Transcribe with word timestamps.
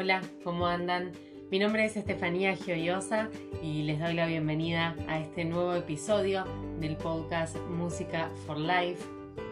Hola, 0.00 0.22
¿cómo 0.44 0.66
andan? 0.66 1.12
Mi 1.50 1.58
nombre 1.58 1.84
es 1.84 1.94
Estefanía 1.94 2.56
Gioiosa 2.56 3.28
y 3.62 3.82
les 3.82 4.00
doy 4.00 4.14
la 4.14 4.24
bienvenida 4.24 4.96
a 5.08 5.20
este 5.20 5.44
nuevo 5.44 5.74
episodio 5.74 6.46
del 6.80 6.96
podcast 6.96 7.58
Música 7.68 8.30
for 8.46 8.56
Life, 8.56 9.04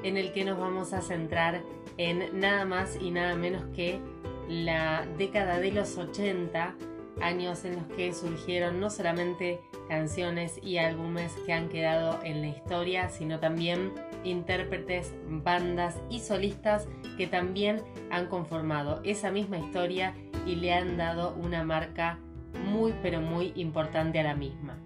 en 0.04 0.16
el 0.16 0.32
que 0.32 0.46
nos 0.46 0.58
vamos 0.58 0.94
a 0.94 1.02
centrar 1.02 1.60
en 1.98 2.40
nada 2.40 2.64
más 2.64 2.96
y 2.98 3.10
nada 3.10 3.34
menos 3.34 3.62
que 3.76 4.00
la 4.48 5.06
década 5.18 5.60
de 5.60 5.70
los 5.70 5.98
80, 5.98 6.74
años 7.20 7.66
en 7.66 7.76
los 7.76 7.84
que 7.88 8.14
surgieron 8.14 8.80
no 8.80 8.88
solamente 8.88 9.60
canciones 9.86 10.58
y 10.62 10.78
álbumes 10.78 11.32
que 11.44 11.52
han 11.52 11.68
quedado 11.68 12.20
en 12.24 12.40
la 12.40 12.48
historia, 12.48 13.10
sino 13.10 13.38
también 13.38 13.92
intérpretes, 14.24 15.12
bandas 15.28 15.96
y 16.08 16.20
solistas 16.20 16.88
que 17.18 17.26
también 17.26 17.82
han 18.10 18.28
conformado 18.28 19.02
esa 19.04 19.30
misma 19.30 19.58
historia 19.58 20.14
y 20.48 20.56
le 20.56 20.72
han 20.72 20.96
dado 20.96 21.34
una 21.34 21.62
marca 21.62 22.18
muy 22.64 22.94
pero 23.02 23.20
muy 23.20 23.52
importante 23.54 24.18
a 24.18 24.22
la 24.22 24.34
misma. 24.34 24.78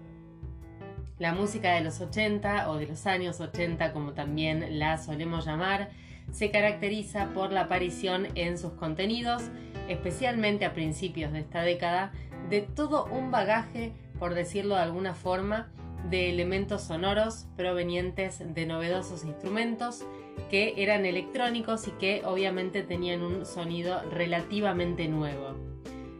La 1.19 1.33
música 1.33 1.73
de 1.73 1.81
los 1.81 2.01
80 2.01 2.69
o 2.69 2.75
de 2.75 2.87
los 2.87 3.07
años 3.07 3.39
80 3.39 3.93
como 3.93 4.11
también 4.11 4.77
la 4.77 4.97
solemos 4.97 5.45
llamar, 5.45 5.89
se 6.31 6.51
caracteriza 6.51 7.29
por 7.33 7.53
la 7.53 7.61
aparición 7.61 8.27
en 8.35 8.57
sus 8.57 8.73
contenidos, 8.73 9.43
especialmente 9.87 10.65
a 10.65 10.73
principios 10.73 11.31
de 11.31 11.39
esta 11.39 11.61
década, 11.61 12.11
de 12.49 12.61
todo 12.61 13.05
un 13.05 13.31
bagaje, 13.31 13.93
por 14.19 14.33
decirlo 14.33 14.75
de 14.75 14.81
alguna 14.81 15.13
forma, 15.13 15.71
de 16.09 16.29
elementos 16.29 16.83
sonoros 16.83 17.47
provenientes 17.55 18.41
de 18.53 18.65
novedosos 18.65 19.23
instrumentos 19.25 20.05
que 20.49 20.73
eran 20.77 21.05
electrónicos 21.05 21.87
y 21.87 21.91
que 21.91 22.21
obviamente 22.25 22.83
tenían 22.83 23.23
un 23.23 23.45
sonido 23.45 24.01
relativamente 24.11 25.07
nuevo. 25.07 25.55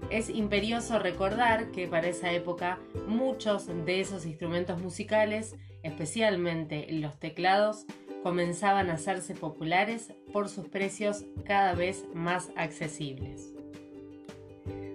Es 0.09 0.30
imperioso 0.30 1.00
recordar 1.00 1.72
que 1.72 1.88
para 1.88 2.08
esa 2.08 2.31
época 2.31 2.80
muchos 3.08 3.67
de 3.86 4.00
esos 4.00 4.25
instrumentos 4.25 4.80
musicales, 4.80 5.56
especialmente 5.81 6.88
los 6.92 7.20
teclados, 7.20 7.86
comenzaban 8.22 8.90
a 8.90 8.94
hacerse 8.94 9.34
populares 9.34 10.14
por 10.31 10.50
sus 10.50 10.68
precios 10.68 11.25
cada 11.45 11.73
vez 11.73 12.06
más 12.14 12.52
accesibles. 12.56 13.53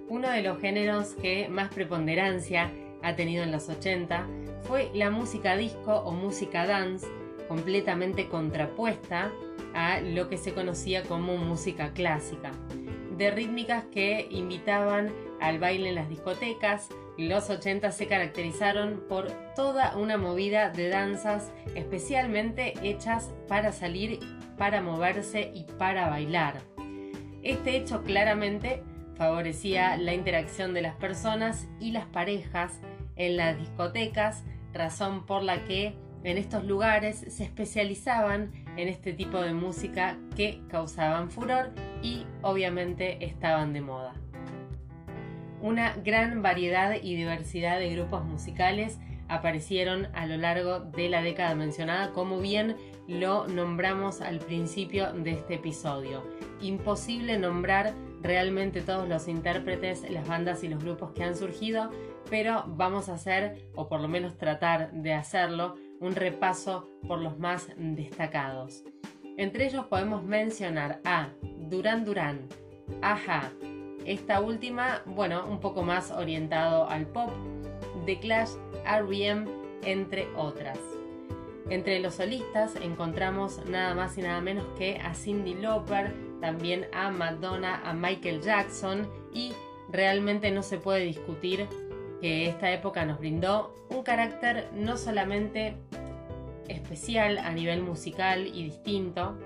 Uno 0.08 0.30
de 0.30 0.42
los 0.42 0.58
géneros 0.60 1.14
que 1.14 1.48
más 1.48 1.72
preponderancia 1.72 2.72
ha 3.02 3.14
tenido 3.14 3.44
en 3.44 3.52
los 3.52 3.68
80 3.68 4.26
fue 4.62 4.90
la 4.94 5.10
música 5.10 5.56
disco 5.56 5.94
o 5.94 6.12
música 6.12 6.66
dance, 6.66 7.06
completamente 7.48 8.28
contrapuesta 8.28 9.32
a 9.74 10.00
lo 10.00 10.28
que 10.28 10.36
se 10.36 10.54
conocía 10.54 11.02
como 11.02 11.36
música 11.36 11.92
clásica, 11.92 12.52
de 13.16 13.30
rítmicas 13.30 13.84
que 13.92 14.28
invitaban 14.30 15.12
al 15.40 15.58
baile 15.58 15.88
en 15.88 15.94
las 15.94 16.08
discotecas. 16.08 16.88
Los 17.16 17.50
80 17.50 17.90
se 17.90 18.06
caracterizaron 18.06 19.02
por 19.08 19.28
toda 19.56 19.96
una 19.96 20.16
movida 20.16 20.70
de 20.70 20.88
danzas 20.88 21.50
especialmente 21.74 22.74
hechas 22.82 23.34
para 23.48 23.72
salir, 23.72 24.20
para 24.56 24.82
moverse 24.82 25.50
y 25.54 25.64
para 25.64 26.08
bailar. 26.08 26.60
Este 27.42 27.76
hecho 27.76 28.02
claramente 28.02 28.82
favorecía 29.16 29.96
la 29.96 30.14
interacción 30.14 30.74
de 30.74 30.82
las 30.82 30.94
personas 30.94 31.66
y 31.80 31.90
las 31.90 32.06
parejas 32.06 32.80
en 33.18 33.36
las 33.36 33.58
discotecas, 33.58 34.44
razón 34.72 35.26
por 35.26 35.42
la 35.42 35.64
que 35.64 35.94
en 36.24 36.38
estos 36.38 36.64
lugares 36.64 37.24
se 37.28 37.44
especializaban 37.44 38.52
en 38.76 38.88
este 38.88 39.12
tipo 39.12 39.40
de 39.40 39.52
música 39.52 40.16
que 40.36 40.62
causaban 40.68 41.30
furor 41.30 41.70
y 42.02 42.26
obviamente 42.42 43.24
estaban 43.24 43.72
de 43.72 43.80
moda. 43.82 44.14
Una 45.60 45.94
gran 46.04 46.42
variedad 46.42 46.94
y 47.02 47.16
diversidad 47.16 47.78
de 47.78 47.90
grupos 47.90 48.24
musicales 48.24 48.98
aparecieron 49.28 50.08
a 50.14 50.26
lo 50.26 50.36
largo 50.36 50.80
de 50.80 51.08
la 51.08 51.22
década 51.22 51.54
mencionada, 51.54 52.12
como 52.12 52.40
bien 52.40 52.76
lo 53.06 53.46
nombramos 53.46 54.20
al 54.20 54.38
principio 54.38 55.12
de 55.12 55.32
este 55.32 55.54
episodio. 55.54 56.24
Imposible 56.60 57.38
nombrar 57.38 57.94
realmente 58.22 58.80
todos 58.80 59.08
los 59.08 59.28
intérpretes, 59.28 60.08
las 60.10 60.26
bandas 60.26 60.64
y 60.64 60.68
los 60.68 60.82
grupos 60.82 61.12
que 61.12 61.24
han 61.24 61.36
surgido, 61.36 61.90
pero 62.30 62.64
vamos 62.66 63.08
a 63.08 63.14
hacer, 63.14 63.68
o 63.74 63.88
por 63.88 64.00
lo 64.00 64.08
menos 64.08 64.36
tratar 64.36 64.92
de 64.92 65.14
hacerlo, 65.14 65.76
un 66.00 66.14
repaso 66.14 66.88
por 67.06 67.20
los 67.20 67.38
más 67.38 67.68
destacados. 67.76 68.84
Entre 69.36 69.66
ellos 69.66 69.86
podemos 69.86 70.24
mencionar 70.24 71.00
a 71.04 71.28
Duran 71.42 72.04
Duran, 72.04 72.48
Aja, 73.02 73.52
esta 74.04 74.40
última, 74.40 75.02
bueno, 75.06 75.46
un 75.46 75.60
poco 75.60 75.82
más 75.82 76.10
orientado 76.10 76.88
al 76.88 77.06
pop, 77.06 77.30
The 78.06 78.18
Clash, 78.18 78.50
R.E.M., 78.86 79.46
entre 79.84 80.28
otras. 80.34 80.78
Entre 81.68 82.00
los 82.00 82.14
solistas 82.14 82.74
encontramos 82.76 83.60
nada 83.66 83.94
más 83.94 84.16
y 84.16 84.22
nada 84.22 84.40
menos 84.40 84.64
que 84.78 84.96
a 84.96 85.14
Cindy 85.14 85.54
Lauper, 85.54 86.14
también 86.40 86.86
a 86.92 87.10
Madonna, 87.10 87.82
a 87.84 87.92
Michael 87.92 88.40
Jackson 88.40 89.08
y 89.32 89.52
realmente 89.90 90.50
no 90.50 90.62
se 90.62 90.78
puede 90.78 91.04
discutir 91.04 91.66
que 92.20 92.48
esta 92.48 92.72
época 92.72 93.04
nos 93.04 93.18
brindó 93.18 93.74
un 93.90 94.02
carácter 94.02 94.68
no 94.74 94.96
solamente 94.96 95.76
especial 96.68 97.38
a 97.38 97.52
nivel 97.52 97.82
musical 97.82 98.46
y 98.46 98.64
distinto, 98.64 99.38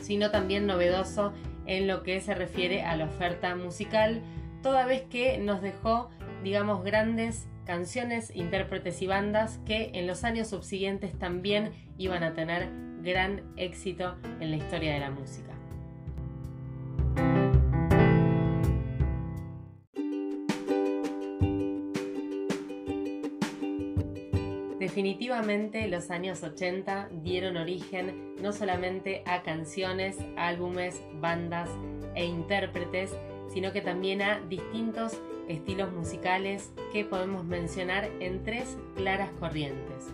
sino 0.00 0.30
también 0.30 0.66
novedoso 0.66 1.32
en 1.66 1.86
lo 1.86 2.02
que 2.02 2.20
se 2.20 2.34
refiere 2.34 2.82
a 2.82 2.96
la 2.96 3.06
oferta 3.06 3.54
musical, 3.54 4.22
toda 4.62 4.86
vez 4.86 5.02
que 5.02 5.38
nos 5.38 5.62
dejó, 5.62 6.10
digamos, 6.42 6.84
grandes 6.84 7.46
canciones, 7.64 8.34
intérpretes 8.34 9.00
y 9.00 9.06
bandas 9.06 9.58
que 9.64 9.90
en 9.94 10.06
los 10.06 10.24
años 10.24 10.48
subsiguientes 10.48 11.18
también 11.18 11.72
iban 11.96 12.22
a 12.22 12.34
tener 12.34 12.68
gran 13.02 13.42
éxito 13.56 14.16
en 14.40 14.50
la 14.50 14.56
historia 14.56 14.92
de 14.92 15.00
la 15.00 15.10
música. 15.10 15.53
Definitivamente 25.04 25.86
los 25.88 26.10
años 26.10 26.42
80 26.42 27.10
dieron 27.22 27.58
origen 27.58 28.34
no 28.40 28.54
solamente 28.54 29.22
a 29.26 29.42
canciones, 29.42 30.16
álbumes, 30.38 30.98
bandas 31.20 31.68
e 32.14 32.24
intérpretes, 32.24 33.14
sino 33.52 33.70
que 33.70 33.82
también 33.82 34.22
a 34.22 34.40
distintos 34.48 35.20
estilos 35.46 35.92
musicales 35.92 36.72
que 36.90 37.04
podemos 37.04 37.44
mencionar 37.44 38.08
en 38.20 38.44
tres 38.44 38.78
claras 38.96 39.28
corrientes. 39.38 40.06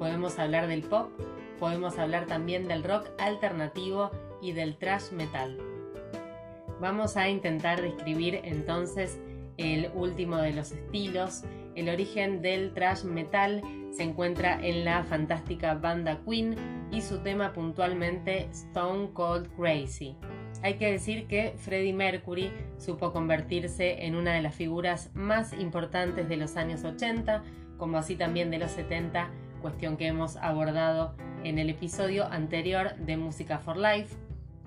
Podemos 0.00 0.36
hablar 0.40 0.66
del 0.66 0.82
pop, 0.82 1.12
podemos 1.60 1.96
hablar 2.00 2.26
también 2.26 2.66
del 2.66 2.82
rock 2.82 3.06
alternativo 3.20 4.10
y 4.42 4.50
del 4.50 4.76
thrash 4.78 5.12
metal. 5.12 5.56
Vamos 6.80 7.16
a 7.16 7.28
intentar 7.28 7.80
describir 7.80 8.40
entonces 8.42 9.16
el 9.58 9.92
último 9.94 10.38
de 10.38 10.54
los 10.54 10.72
estilos. 10.72 11.44
El 11.76 11.88
origen 11.88 12.42
del 12.42 12.74
thrash 12.74 13.04
metal 13.04 13.62
se 13.94 14.02
encuentra 14.02 14.58
en 14.60 14.84
la 14.84 15.04
fantástica 15.04 15.74
banda 15.74 16.18
Queen 16.28 16.56
y 16.90 17.00
su 17.00 17.18
tema 17.18 17.52
puntualmente 17.52 18.48
Stone 18.50 19.10
Cold 19.12 19.48
Crazy. 19.56 20.16
Hay 20.62 20.74
que 20.74 20.90
decir 20.90 21.26
que 21.26 21.54
Freddie 21.56 21.92
Mercury 21.92 22.50
supo 22.76 23.12
convertirse 23.12 24.04
en 24.04 24.16
una 24.16 24.32
de 24.32 24.42
las 24.42 24.54
figuras 24.54 25.10
más 25.14 25.52
importantes 25.52 26.28
de 26.28 26.36
los 26.36 26.56
años 26.56 26.82
80, 26.82 27.44
como 27.78 27.98
así 27.98 28.16
también 28.16 28.50
de 28.50 28.58
los 28.58 28.72
70, 28.72 29.30
cuestión 29.62 29.96
que 29.96 30.08
hemos 30.08 30.36
abordado 30.36 31.14
en 31.44 31.58
el 31.58 31.70
episodio 31.70 32.26
anterior 32.26 32.96
de 32.96 33.16
Música 33.16 33.58
for 33.58 33.76
Life, 33.76 34.16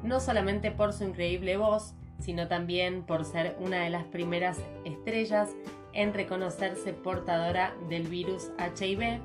no 0.03 0.19
solamente 0.21 0.71
por 0.71 0.93
su 0.93 1.03
increíble 1.03 1.57
voz, 1.57 1.93
sino 2.19 2.47
también 2.47 3.03
por 3.03 3.25
ser 3.25 3.57
una 3.59 3.81
de 3.81 3.89
las 3.89 4.05
primeras 4.05 4.57
estrellas 4.85 5.49
en 5.97 6.13
reconocerse 6.13 6.93
portadora 6.93 7.75
del 7.89 8.07
virus 8.07 8.51
HIV 8.59 9.19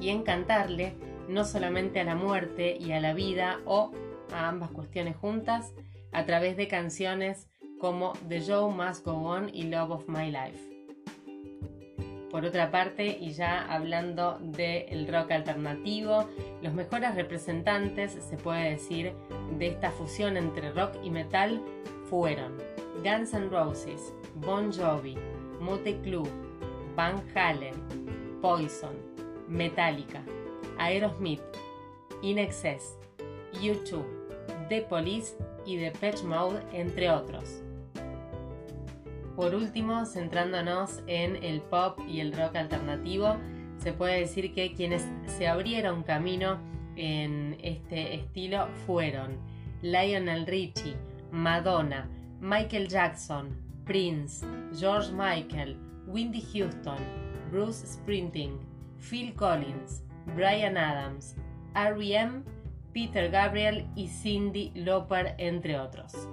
y 0.00 0.08
en 0.10 0.22
cantarle 0.22 0.94
no 1.28 1.44
solamente 1.44 2.00
a 2.00 2.04
la 2.04 2.14
muerte 2.14 2.78
y 2.80 2.92
a 2.92 3.00
la 3.00 3.12
vida 3.14 3.58
o 3.66 3.90
a 4.32 4.48
ambas 4.48 4.70
cuestiones 4.70 5.16
juntas 5.16 5.74
a 6.12 6.24
través 6.24 6.56
de 6.56 6.68
canciones 6.68 7.48
como 7.80 8.12
The 8.28 8.40
Show 8.40 8.70
Must 8.70 9.04
Go 9.04 9.12
On 9.12 9.50
y 9.52 9.64
Love 9.64 9.90
of 9.90 10.08
My 10.08 10.30
Life. 10.30 10.70
Por 12.30 12.44
otra 12.44 12.70
parte, 12.70 13.18
y 13.20 13.32
ya 13.32 13.66
hablando 13.66 14.38
del 14.40 15.06
rock 15.08 15.32
alternativo, 15.32 16.28
los 16.62 16.72
mejores 16.72 17.14
representantes, 17.16 18.12
se 18.12 18.36
puede 18.36 18.70
decir, 18.70 19.12
de 19.58 19.66
esta 19.66 19.90
fusión 19.90 20.36
entre 20.36 20.70
rock 20.70 20.94
y 21.02 21.10
metal 21.10 21.60
fueron 22.08 22.56
Guns 23.04 23.34
N' 23.34 23.48
Roses, 23.50 24.14
Bon 24.36 24.72
Jovi, 24.72 25.18
Mote 25.62 26.00
Club, 26.02 26.28
Van 26.96 27.22
Halen, 27.34 27.74
Poison, 28.42 28.96
Metallica, 29.48 30.20
Aerosmith, 30.78 31.40
In 32.20 32.38
Excess, 32.38 32.98
U2, 33.52 34.02
The 34.68 34.82
Police 34.82 35.36
y 35.64 35.76
The 35.76 35.92
Patch 35.92 36.24
Mode, 36.24 36.60
entre 36.72 37.10
otros. 37.10 37.62
por 39.36 39.54
último, 39.54 40.04
centrándonos 40.04 41.00
en 41.06 41.42
el 41.42 41.62
pop 41.62 41.98
y 42.06 42.20
el 42.20 42.32
rock 42.32 42.56
alternativo, 42.56 43.36
se 43.78 43.92
puede 43.92 44.20
decir 44.20 44.52
que 44.52 44.74
quienes 44.74 45.06
se 45.26 45.48
abrieron 45.48 46.02
camino 46.02 46.58
en 46.96 47.56
este 47.62 48.14
estilo 48.14 48.68
fueron 48.86 49.38
Lionel 49.80 50.46
Richie, 50.46 50.96
Madonna, 51.30 52.08
Michael 52.40 52.88
Jackson, 52.88 53.56
Prince, 53.84 54.46
George 54.78 55.10
Michael, 55.12 55.76
Windy 56.06 56.40
Houston, 56.52 56.98
Bruce 57.50 57.84
Springsteen, 57.84 58.58
Phil 58.98 59.34
Collins, 59.34 60.02
Brian 60.36 60.76
Adams, 60.76 61.34
R.E.M., 61.74 62.44
Peter 62.92 63.30
Gabriel 63.30 63.86
y 63.96 64.08
Cindy 64.08 64.70
Lauper, 64.74 65.34
entre 65.38 65.78
otros. 65.78 66.28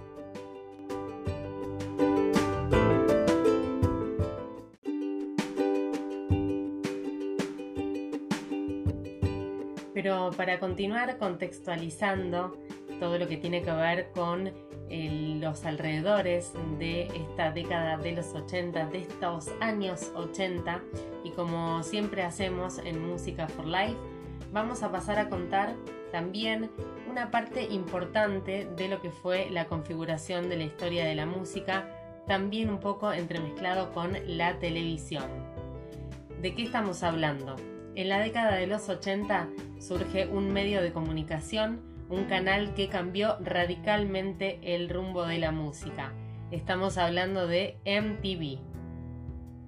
Pero 9.94 10.31
para 10.38 10.60
continuar 10.60 11.18
contextualizando 11.18 12.57
todo 13.00 13.18
lo 13.18 13.28
que 13.28 13.38
tiene 13.38 13.62
que 13.62 13.72
ver 13.72 14.12
con 14.13 14.51
los 15.40 15.66
alrededores 15.66 16.51
de 16.80 17.04
esta 17.04 17.51
década 17.51 17.98
de 17.98 18.13
los 18.13 18.34
80, 18.34 18.88
de 18.88 19.00
estos 19.00 19.50
años 19.60 20.12
80, 20.16 20.81
y 21.24 21.31
como 21.31 21.84
siempre 21.84 22.24
hacemos 22.24 22.80
en 22.80 23.07
Música 23.07 23.48
for 23.48 23.66
Life, 23.66 23.96
vamos 24.51 24.81
a 24.84 24.92
pasar 24.92 25.19
a 25.19 25.30
contar 25.30 25.75
también 26.12 26.72
una 27.10 27.30
parte 27.30 27.66
importante 27.66 28.68
de 28.75 28.88
lo 28.88 29.01
que 29.01 29.12
fue 29.12 29.50
la 29.51 29.66
configuración 29.66 30.50
de 30.50 30.57
la 30.57 30.63
historia 30.63 31.06
de 31.06 31.16
la 31.16 31.25
música, 31.25 31.88
también 32.28 32.69
un 32.69 32.80
poco 32.80 33.13
entremezclado 33.13 33.92
con 33.92 34.18
la 34.25 34.57
televisión. 34.60 35.25
¿De 36.42 36.56
qué 36.56 36.63
estamos 36.63 37.04
hablando? 37.04 37.56
En 37.96 38.10
la 38.10 38.19
década 38.19 38.56
de 38.56 38.68
los 38.68 38.88
80 38.90 39.50
surge 39.80 40.28
un 40.28 40.51
medio 40.51 40.81
de 40.81 40.94
comunicación 40.94 41.81
un 42.10 42.26
canal 42.26 42.74
que 42.74 42.90
cambió 42.90 43.38
radicalmente 43.40 44.60
el 44.76 44.90
rumbo 44.90 45.26
de 45.26 45.38
la 45.38 45.52
música. 45.52 46.12
Estamos 46.52 46.98
hablando 46.98 47.48
de 47.48 47.78
MTV. 47.86 48.60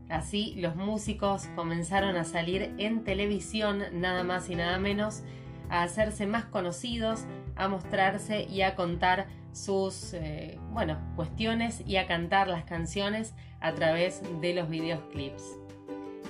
Así 0.09 0.55
los 0.57 0.75
músicos 0.75 1.45
comenzaron 1.55 2.17
a 2.17 2.23
salir 2.23 2.73
en 2.77 3.03
televisión, 3.03 3.83
nada 3.93 4.23
más 4.23 4.49
y 4.49 4.55
nada 4.55 4.79
menos, 4.79 5.21
a 5.69 5.83
hacerse 5.83 6.25
más 6.25 6.45
conocidos, 6.45 7.25
a 7.55 7.67
mostrarse 7.67 8.43
y 8.43 8.63
a 8.63 8.75
contar 8.75 9.27
sus 9.53 10.13
eh, 10.13 10.57
bueno, 10.71 10.97
cuestiones 11.15 11.83
y 11.85 11.97
a 11.97 12.07
cantar 12.07 12.47
las 12.47 12.65
canciones 12.65 13.35
a 13.59 13.73
través 13.73 14.21
de 14.41 14.53
los 14.53 14.67
videoclips. 14.67 15.43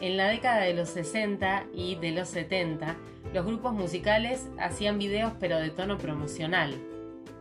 En 0.02 0.18
la 0.18 0.28
década 0.28 0.62
de 0.62 0.74
los 0.74 0.90
60 0.90 1.66
y 1.74 1.96
de 1.96 2.12
los 2.12 2.28
70, 2.30 2.98
los 3.33 3.45
grupos 3.45 3.74
musicales 3.74 4.48
hacían 4.60 5.00
videos 5.00 5.33
pero 5.39 5.60
de 5.60 5.69
tono 5.69 5.98
promocional. 5.98 6.75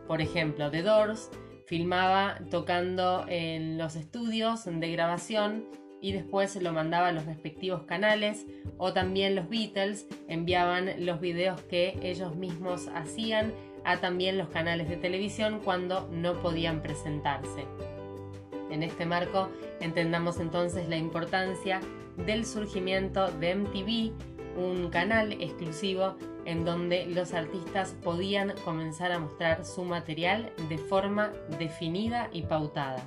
Por 0.07 0.21
ejemplo, 0.21 0.71
The 0.71 0.81
Doors 0.81 1.29
filmaba 1.65 2.39
tocando 2.49 3.25
en 3.27 3.77
los 3.77 3.95
estudios 3.95 4.65
de 4.65 4.91
grabación 4.91 5.65
y 6.01 6.13
después 6.13 6.55
lo 6.61 6.73
mandaba 6.73 7.09
a 7.09 7.11
los 7.11 7.25
respectivos 7.25 7.83
canales 7.83 8.45
o 8.77 8.91
también 8.91 9.35
los 9.35 9.47
Beatles 9.47 10.07
enviaban 10.27 11.05
los 11.05 11.21
videos 11.21 11.61
que 11.61 11.97
ellos 12.01 12.35
mismos 12.35 12.89
hacían 12.95 13.53
a 13.83 13.97
también 13.97 14.37
los 14.37 14.49
canales 14.49 14.89
de 14.89 14.97
televisión 14.97 15.61
cuando 15.63 16.09
no 16.11 16.41
podían 16.41 16.81
presentarse. 16.81 17.65
En 18.69 18.83
este 18.83 19.05
marco 19.05 19.49
entendamos 19.79 20.39
entonces 20.39 20.87
la 20.89 20.97
importancia 20.97 21.79
del 22.25 22.45
surgimiento 22.45 23.31
de 23.31 23.55
MTV, 23.55 24.11
un 24.57 24.89
canal 24.89 25.33
exclusivo 25.33 26.15
en 26.45 26.65
donde 26.65 27.05
los 27.05 27.33
artistas 27.33 27.95
podían 28.03 28.53
comenzar 28.63 29.11
a 29.11 29.19
mostrar 29.19 29.65
su 29.65 29.83
material 29.83 30.51
de 30.69 30.77
forma 30.77 31.31
definida 31.59 32.29
y 32.31 32.43
pautada. 32.43 33.03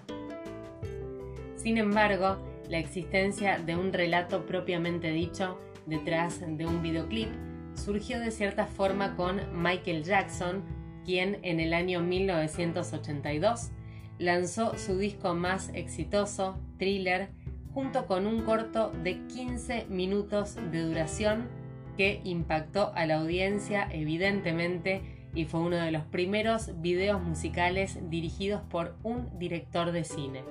Sin 1.56 1.78
embargo, 1.78 2.36
la 2.68 2.78
existencia 2.78 3.58
de 3.58 3.76
un 3.76 3.92
relato 3.92 4.46
propiamente 4.46 5.10
dicho 5.10 5.58
detrás 5.86 6.40
de 6.46 6.66
un 6.66 6.82
videoclip 6.82 7.28
surgió 7.74 8.20
de 8.20 8.30
cierta 8.30 8.66
forma 8.66 9.16
con 9.16 9.40
Michael 9.52 10.04
Jackson, 10.04 10.62
quien 11.04 11.38
en 11.42 11.60
el 11.60 11.74
año 11.74 12.00
1982 12.00 13.70
lanzó 14.18 14.78
su 14.78 14.96
disco 14.96 15.34
más 15.34 15.70
exitoso, 15.74 16.56
Thriller, 16.78 17.30
junto 17.74 18.06
con 18.06 18.26
un 18.26 18.42
corto 18.42 18.92
de 19.02 19.26
15 19.26 19.86
minutos 19.88 20.56
de 20.70 20.82
duración 20.82 21.48
que 21.96 22.20
impactó 22.24 22.92
a 22.94 23.04
la 23.06 23.16
audiencia 23.16 23.88
evidentemente 23.92 25.02
y 25.34 25.44
fue 25.44 25.60
uno 25.60 25.76
de 25.76 25.90
los 25.90 26.04
primeros 26.04 26.80
videos 26.80 27.20
musicales 27.20 27.98
dirigidos 28.08 28.62
por 28.62 28.94
un 29.02 29.36
director 29.38 29.90
de 29.90 30.04
cine. 30.04 30.44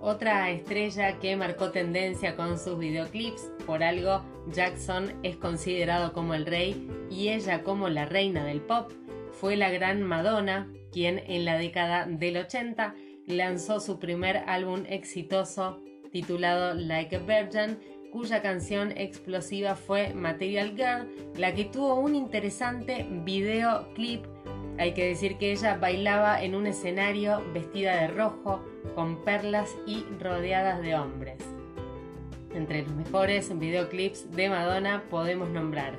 Otra 0.00 0.50
estrella 0.50 1.18
que 1.18 1.36
marcó 1.36 1.70
tendencia 1.70 2.36
con 2.36 2.58
sus 2.58 2.78
videoclips, 2.78 3.50
por 3.66 3.82
algo 3.82 4.22
Jackson 4.52 5.12
es 5.22 5.36
considerado 5.36 6.12
como 6.12 6.34
el 6.34 6.46
rey 6.46 6.88
y 7.10 7.28
ella 7.28 7.62
como 7.62 7.88
la 7.88 8.06
reina 8.06 8.44
del 8.44 8.60
pop, 8.60 8.92
fue 9.32 9.56
la 9.56 9.70
gran 9.70 10.02
Madonna, 10.02 10.68
quien 10.92 11.18
en 11.26 11.44
la 11.44 11.58
década 11.58 12.06
del 12.06 12.38
80 12.38 12.94
lanzó 13.26 13.80
su 13.80 13.98
primer 13.98 14.38
álbum 14.46 14.84
exitoso 14.88 15.80
titulado 16.10 16.74
Like 16.74 17.16
a 17.16 17.18
Virgin, 17.18 17.78
cuya 18.10 18.40
canción 18.40 18.92
explosiva 18.96 19.74
fue 19.74 20.14
Material 20.14 20.70
Girl, 20.76 21.32
la 21.36 21.54
que 21.54 21.66
tuvo 21.66 21.96
un 21.96 22.14
interesante 22.14 23.06
videoclip. 23.24 24.24
Hay 24.78 24.94
que 24.94 25.06
decir 25.06 25.36
que 25.38 25.52
ella 25.52 25.76
bailaba 25.76 26.42
en 26.42 26.54
un 26.54 26.66
escenario 26.66 27.42
vestida 27.52 28.00
de 28.00 28.08
rojo, 28.08 28.64
con 28.94 29.22
perlas 29.24 29.74
y 29.86 30.04
rodeadas 30.20 30.80
de 30.80 30.94
hombres. 30.94 31.38
Entre 32.54 32.82
los 32.82 32.94
mejores 32.94 33.58
videoclips 33.58 34.30
de 34.30 34.48
Madonna 34.48 35.04
podemos 35.10 35.50
nombrar 35.50 35.98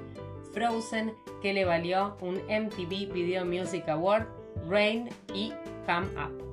Frozen, 0.54 1.14
que 1.42 1.54
le 1.54 1.66
valió 1.66 2.18
un 2.22 2.36
MTV 2.36 3.14
Video 3.14 3.46
Music 3.46 3.88
Award, 3.88 4.26
Rain 4.68 5.10
y 5.34 5.54
Come 5.86 6.08
Up. 6.20 6.47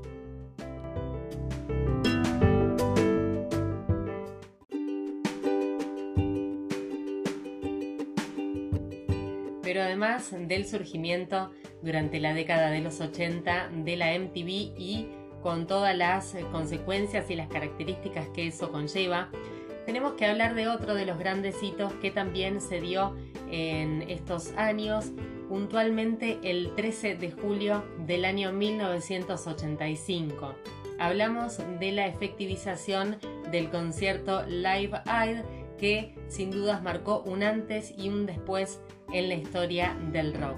Además 9.95 10.35
del 10.37 10.67
surgimiento 10.67 11.53
durante 11.81 12.19
la 12.19 12.35
década 12.35 12.71
de 12.71 12.81
los 12.81 13.01
80 13.01 13.71
de 13.85 13.97
la 13.97 14.19
MTV 14.19 14.49
y 14.77 15.09
con 15.41 15.69
todas 15.69 15.97
las 15.97 16.35
consecuencias 16.51 17.31
y 17.31 17.37
las 17.37 17.47
características 17.47 18.29
que 18.31 18.49
eso 18.49 18.73
conlleva, 18.73 19.29
tenemos 19.87 20.15
que 20.15 20.27
hablar 20.27 20.57
de 20.57 20.67
otro 20.67 20.97
de 20.97 21.07
los 21.07 21.17
grandes 21.17 21.63
hitos 21.63 21.93
que 21.95 22.11
también 22.11 22.61
se 22.61 22.81
dio 22.81 23.15
en 23.53 24.03
estos 24.11 24.51
años, 24.57 25.13
puntualmente 25.49 26.41
el 26.43 26.75
13 26.75 27.15
de 27.15 27.31
julio 27.31 27.85
del 28.05 28.25
año 28.25 28.53
1985. 28.53 30.57
Hablamos 30.99 31.59
de 31.79 31.93
la 31.93 32.09
efectivización 32.09 33.19
del 33.53 33.71
concierto 33.71 34.45
Live 34.49 35.01
Aid 35.07 35.39
que 35.79 36.15
sin 36.29 36.51
dudas 36.51 36.83
marcó 36.83 37.23
un 37.27 37.43
antes 37.43 37.95
y 37.97 38.09
un 38.09 38.27
después 38.27 38.81
en 39.13 39.29
la 39.29 39.35
historia 39.35 39.97
del 40.13 40.35
rock. 40.35 40.57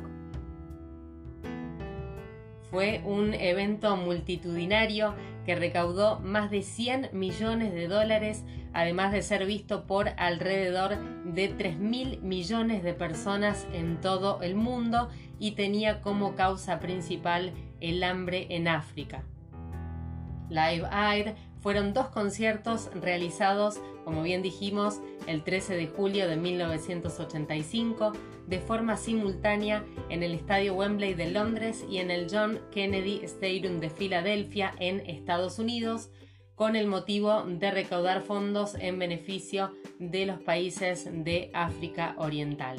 Fue 2.71 3.01
un 3.05 3.33
evento 3.35 3.97
multitudinario 3.97 5.15
que 5.45 5.55
recaudó 5.55 6.19
más 6.19 6.51
de 6.51 6.63
100 6.63 7.11
millones 7.13 7.73
de 7.73 7.87
dólares, 7.87 8.45
además 8.73 9.13
de 9.13 9.23
ser 9.23 9.47
visto 9.47 9.87
por 9.87 10.09
alrededor 10.17 10.99
de 11.25 11.49
3 11.49 11.79
mil 11.79 12.21
millones 12.23 12.83
de 12.83 12.93
personas 12.93 13.67
en 13.73 14.01
todo 14.01 14.43
el 14.43 14.57
mundo 14.57 15.09
y 15.39 15.53
tenía 15.53 16.01
como 16.01 16.35
causa 16.35 16.81
principal 16.81 17.53
el 17.81 18.03
hambre 18.03 18.49
en 18.51 18.67
África. 18.67 19.23
Live 20.49 20.87
Aid 20.91 21.29
fueron 21.67 21.93
dos 21.93 22.07
conciertos 22.11 22.91
realizados, 22.95 23.81
como 24.05 24.23
bien 24.23 24.41
dijimos, 24.41 25.01
el 25.27 25.43
13 25.43 25.75
de 25.75 25.89
julio 25.89 26.29
de 26.29 26.37
1985, 26.37 28.13
de 28.47 28.61
forma 28.61 28.97
simultánea 28.97 29.85
en 30.09 30.23
el 30.23 30.33
Estadio 30.33 30.75
Wembley 30.75 31.15
de 31.15 31.29
Londres 31.33 31.85
y 31.91 31.99
en 31.99 32.13
el 32.13 32.29
John 32.31 32.61
Kennedy 32.71 33.19
Stadium 33.25 33.81
de 33.81 33.91
Filadelfia, 33.91 34.77
en 34.79 35.01
Estados 35.11 35.59
Unidos, 35.59 36.11
con 36.55 36.77
el 36.77 36.87
motivo 36.87 37.43
de 37.43 37.73
recaudar 37.73 38.23
fondos 38.23 38.77
en 38.77 39.01
beneficio 39.01 39.73
de 39.99 40.25
los 40.25 40.39
países 40.39 41.09
de 41.11 41.51
África 41.53 42.15
Oriental. 42.17 42.77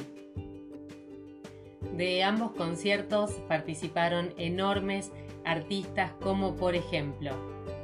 De 1.98 2.24
ambos 2.24 2.52
conciertos 2.52 3.32
participaron 3.50 4.34
enormes 4.38 5.12
artistas 5.44 6.14
como 6.22 6.56
por 6.56 6.74
ejemplo 6.74 7.36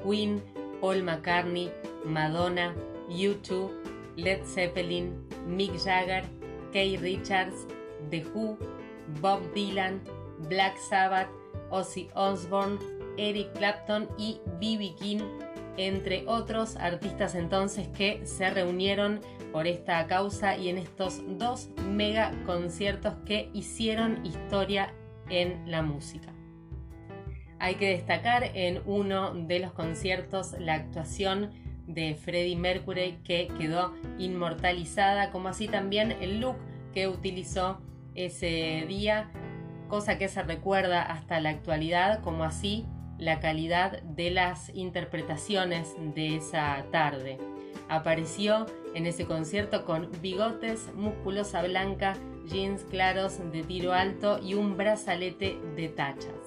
Queen, 0.04 0.42
Paul 0.84 1.02
McCartney, 1.02 1.72
Madonna, 2.04 2.76
U2, 3.08 3.72
Led 4.18 4.46
Zeppelin, 4.46 5.16
Mick 5.48 5.78
Jagger, 5.82 6.24
Kay 6.74 6.98
Richards, 6.98 7.66
The 8.10 8.26
Who, 8.34 8.58
Bob 9.22 9.42
Dylan, 9.56 10.02
Black 10.50 10.78
Sabbath, 10.78 11.30
Ozzy 11.72 12.10
Osbourne, 12.16 12.78
Eric 13.18 13.54
Clapton 13.54 14.10
y 14.18 14.42
B.B. 14.60 14.94
King, 15.00 15.22
entre 15.78 16.26
otros 16.28 16.76
artistas 16.76 17.36
entonces 17.36 17.88
que 17.88 18.26
se 18.26 18.50
reunieron 18.50 19.22
por 19.54 19.68
esta 19.68 20.06
causa 20.08 20.58
y 20.58 20.68
en 20.68 20.78
estos 20.78 21.22
dos 21.38 21.70
mega 21.88 22.34
conciertos 22.46 23.14
que 23.26 23.50
hicieron 23.54 24.26
historia 24.26 24.94
en 25.30 25.64
la 25.72 25.82
música. 25.82 26.33
Hay 27.64 27.76
que 27.76 27.92
destacar 27.92 28.52
en 28.56 28.82
uno 28.86 29.34
de 29.34 29.60
los 29.60 29.72
conciertos 29.72 30.54
la 30.60 30.74
actuación 30.74 31.52
de 31.88 32.14
Freddie 32.14 32.58
Mercury 32.58 33.20
que 33.24 33.48
quedó 33.58 33.94
inmortalizada, 34.20 35.32
como 35.32 35.48
así 35.48 35.70
también 35.70 36.12
el 36.12 36.42
look 36.42 36.58
que 36.94 37.08
utilizó 37.08 37.80
ese 38.16 38.84
día, 38.90 39.32
cosa 39.88 40.18
que 40.18 40.28
se 40.28 40.44
recuerda 40.44 41.04
hasta 41.04 41.40
la 41.40 41.52
actualidad, 41.52 42.22
como 42.22 42.44
así 42.44 42.86
la 43.18 43.40
calidad 43.40 44.02
de 44.02 44.30
las 44.32 44.68
interpretaciones 44.76 45.96
de 46.16 46.36
esa 46.36 46.84
tarde. 46.92 47.38
Apareció 47.88 48.66
en 48.94 49.06
ese 49.06 49.26
concierto 49.26 49.86
con 49.86 50.12
bigotes, 50.22 50.94
musculosa 50.96 51.64
blanca, 51.64 52.18
jeans 52.46 52.84
claros 52.84 53.40
de 53.54 53.64
tiro 53.64 53.94
alto 53.94 54.38
y 54.44 54.54
un 54.54 54.76
brazalete 54.76 55.58
de 55.78 55.88
tachas. 55.88 56.43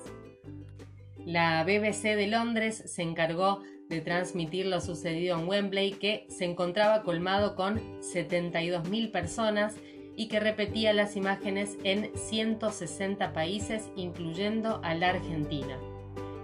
La 1.27 1.65
BBC 1.65 2.15
de 2.15 2.29
Londres 2.29 2.85
se 2.87 3.03
encargó 3.03 3.61
de 3.89 4.01
transmitir 4.01 4.67
lo 4.67 4.81
sucedido 4.81 5.37
en 5.37 5.49
Wembley, 5.49 5.91
que 5.91 6.25
se 6.29 6.45
encontraba 6.45 7.03
colmado 7.03 7.57
con 7.57 7.81
72.000 8.01 9.11
personas 9.11 9.75
y 10.15 10.29
que 10.29 10.39
repetía 10.39 10.93
las 10.93 11.17
imágenes 11.17 11.79
en 11.83 12.13
160 12.15 13.33
países, 13.33 13.91
incluyendo 13.97 14.81
a 14.85 14.95
la 14.95 15.11
Argentina. 15.11 15.77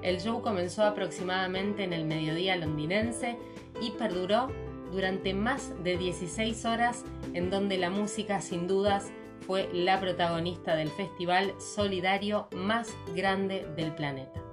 El 0.03 0.19
show 0.19 0.43
comenzó 0.43 0.83
aproximadamente 0.83 1.85
en 1.85 1.93
el 1.93 2.05
mediodía 2.05 2.57
londinense 2.57 3.37
y 3.81 3.93
perduró 3.93 4.51
durante 4.91 5.33
más 5.33 5.73
de 5.85 5.97
16 5.97 6.65
horas 6.65 7.05
en 7.35 7.51
donde 7.51 7.79
la 7.79 7.91
música 7.91 8.41
sin 8.41 8.67
dudas 8.67 9.13
fue 9.47 9.69
la 9.73 10.01
protagonista 10.01 10.75
del 10.75 10.91
festival 10.91 11.55
solidario 11.61 12.49
más 12.51 12.93
grande 13.15 13.65
del 13.77 13.95
planeta. 13.95 14.52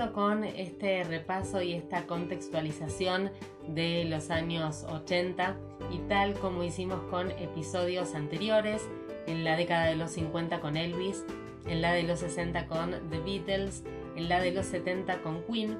Continuando 0.00 0.12
con 0.14 0.44
este 0.44 1.04
repaso 1.04 1.60
y 1.60 1.74
esta 1.74 2.06
contextualización 2.06 3.30
de 3.68 4.06
los 4.06 4.30
años 4.30 4.86
80 4.88 5.56
y 5.90 5.98
tal 6.08 6.32
como 6.38 6.64
hicimos 6.64 7.02
con 7.10 7.30
episodios 7.32 8.14
anteriores, 8.14 8.88
en 9.26 9.44
la 9.44 9.56
década 9.56 9.84
de 9.86 9.96
los 9.96 10.12
50 10.12 10.60
con 10.60 10.78
Elvis, 10.78 11.26
en 11.66 11.82
la 11.82 11.92
de 11.92 12.04
los 12.04 12.20
60 12.20 12.66
con 12.66 12.92
The 13.10 13.18
Beatles, 13.18 13.84
en 14.16 14.30
la 14.30 14.40
de 14.40 14.52
los 14.52 14.66
70 14.66 15.20
con 15.20 15.42
Queen, 15.42 15.78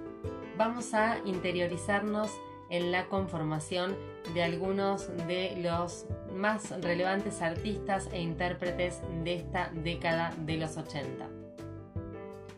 vamos 0.59 0.93
a 0.93 1.17
interiorizarnos 1.25 2.31
en 2.69 2.93
la 2.93 3.07
conformación 3.07 3.97
de 4.35 4.43
algunos 4.43 5.09
de 5.29 5.57
los 5.63 6.05
más 6.35 6.79
relevantes 6.83 7.41
artistas 7.41 8.11
e 8.13 8.21
intérpretes 8.21 9.01
de 9.25 9.37
esta 9.37 9.71
década 9.73 10.35
de 10.45 10.59
los 10.59 10.77
80. 10.77 11.27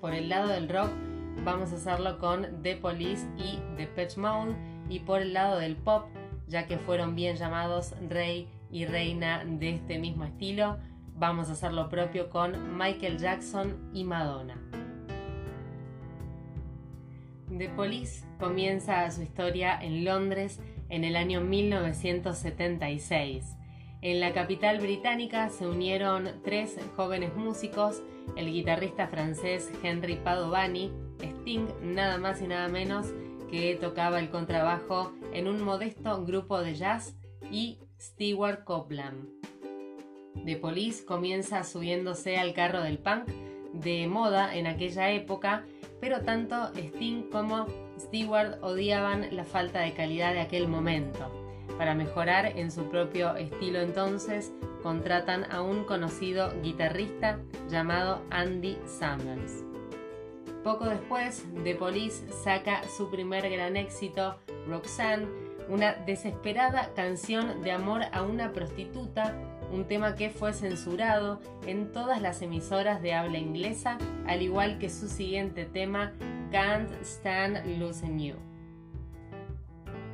Por 0.00 0.14
el 0.14 0.28
lado 0.28 0.48
del 0.48 0.68
rock 0.68 0.90
vamos 1.44 1.72
a 1.72 1.76
hacerlo 1.76 2.18
con 2.18 2.62
The 2.62 2.76
Police 2.76 3.26
y 3.36 3.58
The 3.76 3.86
Patch 3.86 4.16
Mode 4.16 4.54
y 4.88 5.00
por 5.00 5.22
el 5.22 5.32
lado 5.32 5.58
del 5.58 5.76
pop, 5.76 6.06
ya 6.48 6.66
que 6.66 6.78
fueron 6.78 7.14
bien 7.14 7.36
llamados 7.36 7.94
rey 8.08 8.48
y 8.70 8.86
reina 8.86 9.44
de 9.44 9.70
este 9.70 9.98
mismo 9.98 10.24
estilo, 10.24 10.78
vamos 11.14 11.48
a 11.48 11.52
hacer 11.52 11.72
lo 11.72 11.88
propio 11.88 12.30
con 12.30 12.76
Michael 12.76 13.18
Jackson 13.18 13.90
y 13.92 14.04
Madonna. 14.04 14.56
The 17.56 17.68
Police 17.70 18.24
comienza 18.38 19.10
su 19.10 19.22
historia 19.22 19.78
en 19.80 20.04
Londres 20.04 20.60
en 20.88 21.04
el 21.04 21.16
año 21.16 21.40
1976. 21.40 23.56
En 24.00 24.20
la 24.20 24.32
capital 24.32 24.78
británica 24.78 25.48
se 25.48 25.66
unieron 25.66 26.30
tres 26.42 26.76
jóvenes 26.96 27.36
músicos, 27.36 28.02
el 28.36 28.50
guitarrista 28.50 29.06
francés 29.06 29.70
Henry 29.82 30.16
Padovani, 30.16 30.92
Sting 31.22 31.68
nada 31.82 32.18
más 32.18 32.42
y 32.42 32.46
nada 32.46 32.68
menos 32.68 33.06
que 33.50 33.76
tocaba 33.76 34.18
el 34.18 34.30
contrabajo 34.30 35.12
en 35.32 35.46
un 35.46 35.62
modesto 35.62 36.24
grupo 36.24 36.60
de 36.60 36.74
jazz 36.74 37.14
y 37.50 37.78
Stewart 38.00 38.64
Copeland. 38.64 39.28
The 40.44 40.56
Police 40.56 41.04
comienza 41.04 41.62
subiéndose 41.62 42.38
al 42.38 42.54
carro 42.54 42.82
del 42.82 42.98
punk 42.98 43.28
de 43.72 44.06
moda 44.06 44.54
en 44.56 44.66
aquella 44.66 45.10
época, 45.10 45.64
pero 46.00 46.22
tanto 46.22 46.72
Sting 46.74 47.30
como 47.30 47.66
Stewart 47.98 48.58
odiaban 48.62 49.34
la 49.34 49.44
falta 49.44 49.80
de 49.80 49.92
calidad 49.92 50.32
de 50.32 50.40
aquel 50.40 50.68
momento. 50.68 51.30
Para 51.78 51.94
mejorar 51.94 52.58
en 52.58 52.70
su 52.70 52.84
propio 52.90 53.36
estilo 53.36 53.80
entonces, 53.80 54.52
contratan 54.82 55.50
a 55.50 55.62
un 55.62 55.84
conocido 55.84 56.52
guitarrista 56.62 57.38
llamado 57.68 58.22
Andy 58.30 58.76
Summers. 58.86 59.71
Poco 60.64 60.84
después, 60.84 61.44
The 61.64 61.74
Police 61.74 62.32
saca 62.44 62.82
su 62.88 63.10
primer 63.10 63.50
gran 63.50 63.76
éxito, 63.76 64.36
Roxanne, 64.68 65.26
una 65.68 65.94
desesperada 65.94 66.92
canción 66.94 67.62
de 67.62 67.72
amor 67.72 68.02
a 68.12 68.22
una 68.22 68.52
prostituta, 68.52 69.34
un 69.72 69.86
tema 69.86 70.14
que 70.14 70.30
fue 70.30 70.52
censurado 70.52 71.40
en 71.66 71.90
todas 71.90 72.22
las 72.22 72.42
emisoras 72.42 73.02
de 73.02 73.14
habla 73.14 73.38
inglesa, 73.38 73.98
al 74.26 74.42
igual 74.42 74.78
que 74.78 74.88
su 74.88 75.08
siguiente 75.08 75.64
tema, 75.64 76.12
Can't 76.52 76.90
Stand 77.02 77.78
Losing 77.80 78.20
You. 78.20 78.36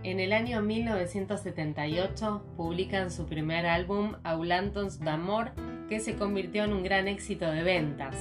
En 0.04 0.20
el 0.20 0.32
año 0.32 0.62
1978 0.62 2.42
publican 2.56 3.10
su 3.10 3.26
primer 3.26 3.66
álbum, 3.66 4.14
Aulantons 4.22 5.00
d'Amor, 5.00 5.50
que 5.90 6.00
se 6.00 6.16
convirtió 6.16 6.64
en 6.64 6.72
un 6.72 6.84
gran 6.84 7.08
éxito 7.08 7.50
de 7.50 7.62
ventas. 7.62 8.16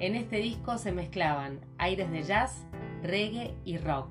En 0.00 0.14
este 0.14 0.36
disco 0.36 0.78
se 0.78 0.92
mezclaban 0.92 1.58
aires 1.76 2.08
de 2.12 2.22
jazz, 2.22 2.64
reggae 3.02 3.56
y 3.64 3.78
rock. 3.78 4.08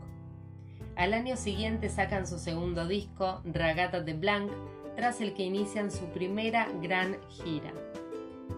Al 0.98 1.13
año 1.13 1.38
siguiente 1.38 1.88
sacan 1.88 2.27
su 2.27 2.39
segundo 2.39 2.88
disco, 2.88 3.41
Ragata 3.46 4.01
de 4.01 4.13
Blanc, 4.13 4.51
tras 4.98 5.22
el 5.22 5.34
que 5.34 5.44
inician 5.44 5.89
su 5.89 6.06
primera 6.08 6.67
gran 6.82 7.17
gira. 7.29 7.72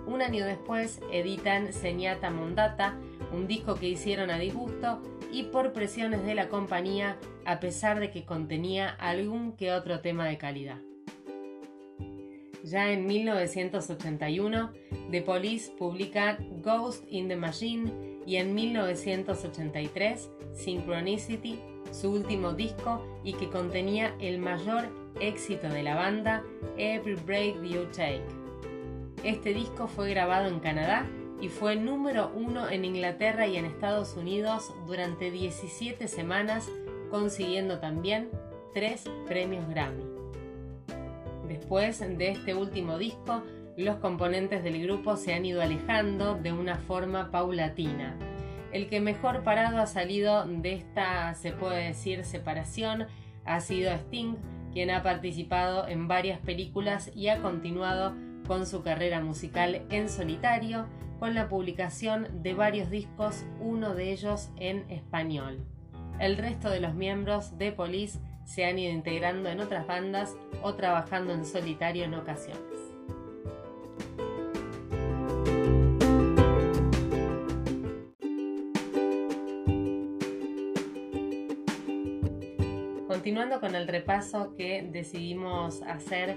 Un 0.07 0.23
año 0.23 0.43
después 0.43 1.01
editan 1.11 1.71
Señata 1.71 2.31
Mondata, 2.31 2.95
un 3.31 3.45
disco 3.45 3.75
que 3.75 3.89
hicieron 3.89 4.31
a 4.31 4.39
disgusto 4.39 4.99
y 5.31 5.43
por 5.43 5.71
presiones 5.71 6.25
de 6.25 6.33
la 6.33 6.49
compañía, 6.49 7.17
a 7.45 7.59
pesar 7.59 7.99
de 7.99 8.09
que 8.09 8.25
contenía 8.25 8.89
algún 8.89 9.51
que 9.51 9.71
otro 9.71 9.99
tema 9.99 10.25
de 10.25 10.39
calidad. 10.39 10.79
Ya 12.63 12.91
en 12.91 13.05
1981, 13.05 14.71
The 15.11 15.21
Police 15.21 15.71
publica 15.77 16.37
Ghost 16.61 17.05
in 17.09 17.27
the 17.27 17.35
Machine 17.35 18.19
y 18.25 18.35
en 18.35 18.53
1983, 18.53 20.29
Synchronicity, 20.53 21.59
su 21.91 22.11
último 22.11 22.53
disco 22.53 23.03
y 23.23 23.33
que 23.33 23.49
contenía 23.49 24.15
el 24.19 24.39
mayor 24.39 24.89
éxito 25.19 25.69
de 25.69 25.83
la 25.83 25.95
banda, 25.95 26.43
Every 26.77 27.15
Break 27.15 27.63
You 27.63 27.85
Take. 27.95 28.23
Este 29.23 29.53
disco 29.53 29.87
fue 29.87 30.09
grabado 30.09 30.47
en 30.47 30.59
Canadá 30.59 31.07
y 31.41 31.49
fue 31.49 31.75
número 31.75 32.31
uno 32.35 32.69
en 32.69 32.85
Inglaterra 32.85 33.47
y 33.47 33.57
en 33.57 33.65
Estados 33.65 34.15
Unidos 34.15 34.73
durante 34.85 35.31
17 35.31 36.07
semanas, 36.07 36.69
consiguiendo 37.09 37.79
también 37.79 38.29
tres 38.73 39.05
premios 39.27 39.67
Grammy. 39.69 40.18
Después 41.49 41.99
de 41.99 42.29
este 42.29 42.53
último 42.53 42.99
disco, 42.99 43.41
los 43.75 43.95
componentes 43.95 44.63
del 44.63 44.83
grupo 44.83 45.17
se 45.17 45.33
han 45.33 45.45
ido 45.45 45.63
alejando 45.63 46.35
de 46.35 46.53
una 46.53 46.75
forma 46.75 47.31
paulatina. 47.31 48.15
El 48.71 48.87
que 48.87 49.01
mejor 49.01 49.43
parado 49.43 49.79
ha 49.79 49.87
salido 49.87 50.45
de 50.45 50.73
esta, 50.73 51.33
se 51.33 51.51
puede 51.51 51.87
decir, 51.87 52.23
separación 52.23 53.07
ha 53.45 53.61
sido 53.61 53.91
Sting, 53.91 54.35
quien 54.71 54.91
ha 54.91 55.01
participado 55.01 55.87
en 55.87 56.07
varias 56.07 56.37
películas 56.37 57.09
y 57.15 57.29
ha 57.29 57.41
continuado 57.41 58.13
con 58.45 58.67
su 58.67 58.83
carrera 58.83 59.19
musical 59.19 59.81
en 59.89 60.07
solitario, 60.07 60.85
con 61.17 61.33
la 61.33 61.49
publicación 61.49 62.43
de 62.43 62.53
varios 62.53 62.91
discos, 62.91 63.43
uno 63.59 63.95
de 63.95 64.11
ellos 64.11 64.51
en 64.57 64.85
español. 64.91 65.65
El 66.19 66.37
resto 66.37 66.69
de 66.69 66.79
los 66.79 66.93
miembros 66.93 67.57
de 67.57 67.71
Police 67.71 68.19
se 68.49 68.65
han 68.65 68.79
ido 68.79 68.91
integrando 68.91 69.47
en 69.47 69.59
otras 69.59 69.85
bandas 69.85 70.35
o 70.63 70.73
trabajando 70.73 71.33
en 71.33 71.45
solitario 71.45 72.03
en 72.03 72.15
ocasiones. 72.15 72.63
Continuando 83.07 83.59
con 83.59 83.75
el 83.75 83.87
repaso 83.87 84.55
que 84.55 84.87
decidimos 84.91 85.83
hacer 85.83 86.35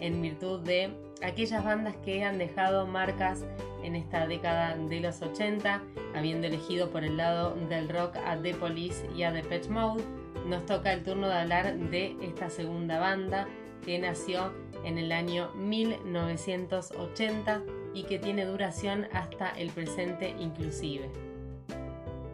en 0.00 0.20
virtud 0.20 0.60
de 0.62 0.90
aquellas 1.22 1.64
bandas 1.64 1.94
que 1.98 2.24
han 2.24 2.38
dejado 2.38 2.86
marcas 2.86 3.44
en 3.84 3.94
esta 3.94 4.26
década 4.26 4.76
de 4.76 4.98
los 4.98 5.22
80, 5.22 5.80
habiendo 6.16 6.48
elegido 6.48 6.90
por 6.90 7.04
el 7.04 7.18
lado 7.18 7.54
del 7.68 7.88
rock 7.88 8.16
a 8.26 8.36
The 8.40 8.54
Police 8.54 9.06
y 9.16 9.22
a 9.22 9.30
Depeche 9.30 9.68
Mode, 9.70 10.02
nos 10.46 10.66
toca 10.66 10.92
el 10.92 11.02
turno 11.02 11.28
de 11.28 11.34
hablar 11.34 11.76
de 11.76 12.16
esta 12.22 12.50
segunda 12.50 12.98
banda 12.98 13.48
que 13.84 13.98
nació 13.98 14.52
en 14.84 14.98
el 14.98 15.12
año 15.12 15.50
1980 15.54 17.62
y 17.94 18.04
que 18.04 18.18
tiene 18.18 18.44
duración 18.44 19.06
hasta 19.12 19.50
el 19.50 19.70
presente 19.70 20.34
inclusive. 20.38 21.10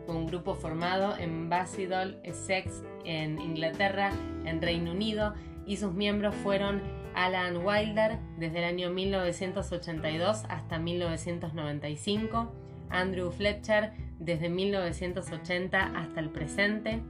Fue 0.07 0.17
un 0.17 0.27
grupo 0.27 0.55
formado 0.55 1.17
en 1.19 1.51
Basildon, 1.51 2.17
Essex, 2.23 2.83
en 3.05 3.41
Inglaterra, 3.41 4.11
en 4.45 4.63
Reino 4.63 4.93
Unido, 4.93 5.35
y 5.67 5.77
sus 5.77 5.93
miembros 5.93 6.35
fueron 6.37 6.81
Alan 7.15 7.59
Wilder 7.59 8.19
desde 8.39 8.59
el 8.59 8.65
año 8.65 8.91
1982 8.91 10.45
hasta 10.49 10.79
1995, 10.79 12.53
Andrew 12.89 13.31
Fletcher 13.31 13.93
desde 14.19 14.49
1980 14.49 15.93
hasta 15.95 16.21
el 16.21 16.31
presente, 16.31 17.03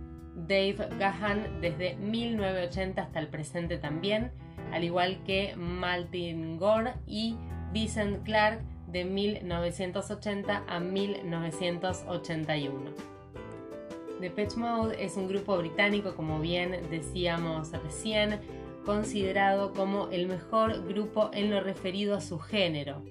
Dave 0.46 0.88
Gahan 0.98 1.60
desde 1.60 1.96
1980 1.96 3.02
hasta 3.02 3.18
el 3.18 3.28
presente 3.28 3.78
también, 3.78 4.30
al 4.72 4.84
igual 4.84 5.22
que 5.24 5.54
Martin 5.56 6.58
Gore 6.58 6.94
y 7.06 7.36
Vincent 7.72 8.24
Clark 8.24 8.60
de 8.86 9.04
1980 9.04 10.64
a 10.66 10.80
1981. 10.80 13.18
Depeche 14.20 14.56
Mode 14.56 15.04
es 15.04 15.16
un 15.16 15.28
grupo 15.28 15.56
británico, 15.58 16.16
como 16.16 16.40
bien 16.40 16.88
decíamos 16.90 17.70
recién, 17.70 18.40
considerado 18.84 19.72
como 19.72 20.08
el 20.08 20.26
mejor 20.26 20.86
grupo 20.88 21.30
en 21.32 21.50
lo 21.50 21.60
referido 21.60 22.16
a 22.16 22.20
su 22.20 22.38
género. 22.38 23.02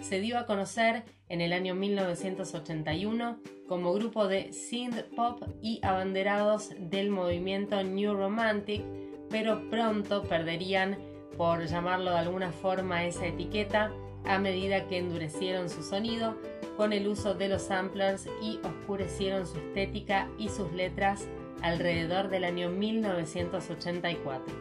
Se 0.00 0.20
dio 0.20 0.38
a 0.38 0.46
conocer 0.46 1.04
en 1.28 1.40
el 1.40 1.52
año 1.52 1.74
1981 1.74 3.38
como 3.66 3.94
grupo 3.94 4.28
de 4.28 4.52
synth 4.52 5.02
pop 5.16 5.42
y 5.62 5.80
abanderados 5.82 6.70
del 6.78 7.10
movimiento 7.10 7.82
New 7.82 8.14
Romantic, 8.14 8.84
pero 9.30 9.68
pronto 9.70 10.22
perderían, 10.22 10.98
por 11.36 11.66
llamarlo 11.66 12.10
de 12.10 12.18
alguna 12.18 12.52
forma, 12.52 13.04
esa 13.04 13.26
etiqueta 13.26 13.92
a 14.24 14.38
medida 14.38 14.86
que 14.86 14.98
endurecieron 14.98 15.70
su 15.70 15.82
sonido 15.82 16.36
con 16.76 16.92
el 16.92 17.08
uso 17.08 17.34
de 17.34 17.48
los 17.48 17.62
samplers 17.62 18.26
y 18.42 18.58
oscurecieron 18.62 19.46
su 19.46 19.58
estética 19.58 20.28
y 20.38 20.48
sus 20.48 20.72
letras 20.72 21.26
alrededor 21.62 22.28
del 22.28 22.44
año 22.44 22.68
1984. 22.68 24.54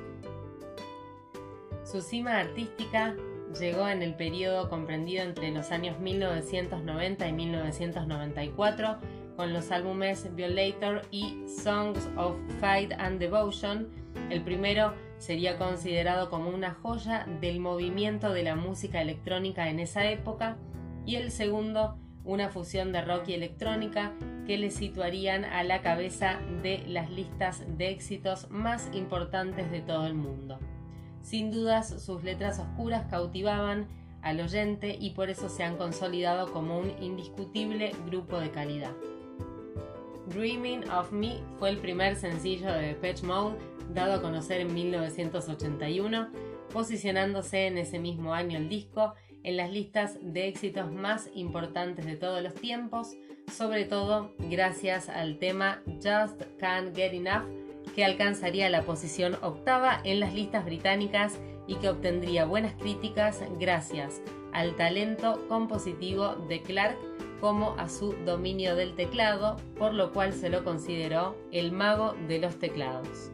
Su 1.83 2.01
cima 2.01 2.39
artística 2.39 3.15
llegó 3.59 3.87
en 3.87 4.01
el 4.01 4.15
periodo 4.15 4.69
comprendido 4.69 5.23
entre 5.23 5.51
los 5.51 5.71
años 5.71 5.99
1990 5.99 7.27
y 7.27 7.33
1994 7.33 8.97
con 9.35 9.53
los 9.53 9.71
álbumes 9.71 10.33
Violator 10.35 11.01
y 11.11 11.43
Songs 11.47 12.09
of 12.17 12.37
Fight 12.59 12.93
and 12.93 13.19
Devotion. 13.19 13.89
El 14.29 14.43
primero 14.43 14.93
sería 15.17 15.57
considerado 15.57 16.29
como 16.29 16.49
una 16.49 16.73
joya 16.73 17.25
del 17.41 17.59
movimiento 17.59 18.33
de 18.33 18.43
la 18.43 18.55
música 18.55 19.01
electrónica 19.01 19.69
en 19.69 19.79
esa 19.79 20.09
época 20.09 20.57
y 21.05 21.15
el 21.15 21.31
segundo 21.31 21.97
una 22.23 22.49
fusión 22.49 22.91
de 22.91 23.01
rock 23.01 23.29
y 23.29 23.33
electrónica 23.33 24.13
que 24.47 24.57
le 24.57 24.71
situarían 24.71 25.45
a 25.45 25.63
la 25.63 25.81
cabeza 25.81 26.39
de 26.63 26.83
las 26.87 27.09
listas 27.11 27.63
de 27.77 27.89
éxitos 27.89 28.49
más 28.49 28.89
importantes 28.93 29.69
de 29.71 29.81
todo 29.81 30.07
el 30.07 30.15
mundo. 30.15 30.59
Sin 31.25 31.49
dudas 31.49 32.03
sus 32.03 32.23
letras 32.23 32.59
oscuras 32.59 33.07
cautivaban 33.09 33.87
al 34.21 34.39
oyente 34.41 34.95
y 34.99 35.09
por 35.09 35.31
eso 35.31 35.49
se 35.49 35.63
han 35.63 35.75
consolidado 35.75 36.53
como 36.53 36.77
un 36.77 36.91
indiscutible 37.01 37.93
grupo 38.05 38.39
de 38.39 38.51
calidad. 38.51 38.91
Dreaming 40.27 40.87
of 40.91 41.11
Me 41.11 41.39
fue 41.57 41.71
el 41.71 41.79
primer 41.79 42.15
sencillo 42.15 42.71
de 42.71 42.89
Depeche 42.89 43.25
Mode 43.25 43.57
dado 43.91 44.13
a 44.13 44.21
conocer 44.21 44.61
en 44.61 44.71
1981, 44.71 46.29
posicionándose 46.71 47.65
en 47.65 47.79
ese 47.79 47.97
mismo 47.97 48.35
año 48.35 48.59
el 48.59 48.69
disco 48.69 49.15
en 49.41 49.57
las 49.57 49.71
listas 49.71 50.19
de 50.21 50.47
éxitos 50.47 50.91
más 50.91 51.27
importantes 51.33 52.05
de 52.05 52.17
todos 52.17 52.43
los 52.43 52.53
tiempos, 52.53 53.15
sobre 53.51 53.85
todo 53.85 54.31
gracias 54.37 55.09
al 55.09 55.39
tema 55.39 55.81
Just 56.03 56.43
Can't 56.59 56.95
Get 56.95 57.13
Enough, 57.13 57.64
que 57.93 58.05
alcanzaría 58.05 58.69
la 58.69 58.83
posición 58.83 59.37
octava 59.41 59.99
en 60.03 60.19
las 60.19 60.33
listas 60.33 60.65
británicas 60.65 61.39
y 61.67 61.75
que 61.75 61.89
obtendría 61.89 62.45
buenas 62.45 62.73
críticas 62.73 63.41
gracias 63.59 64.21
al 64.53 64.75
talento 64.75 65.45
compositivo 65.49 66.35
de 66.47 66.61
Clark 66.61 66.97
como 67.41 67.75
a 67.77 67.89
su 67.89 68.13
dominio 68.25 68.75
del 68.75 68.95
teclado, 68.95 69.57
por 69.77 69.93
lo 69.93 70.11
cual 70.13 70.33
se 70.33 70.49
lo 70.49 70.63
consideró 70.63 71.35
el 71.51 71.71
mago 71.71 72.15
de 72.27 72.39
los 72.39 72.57
teclados. 72.57 73.31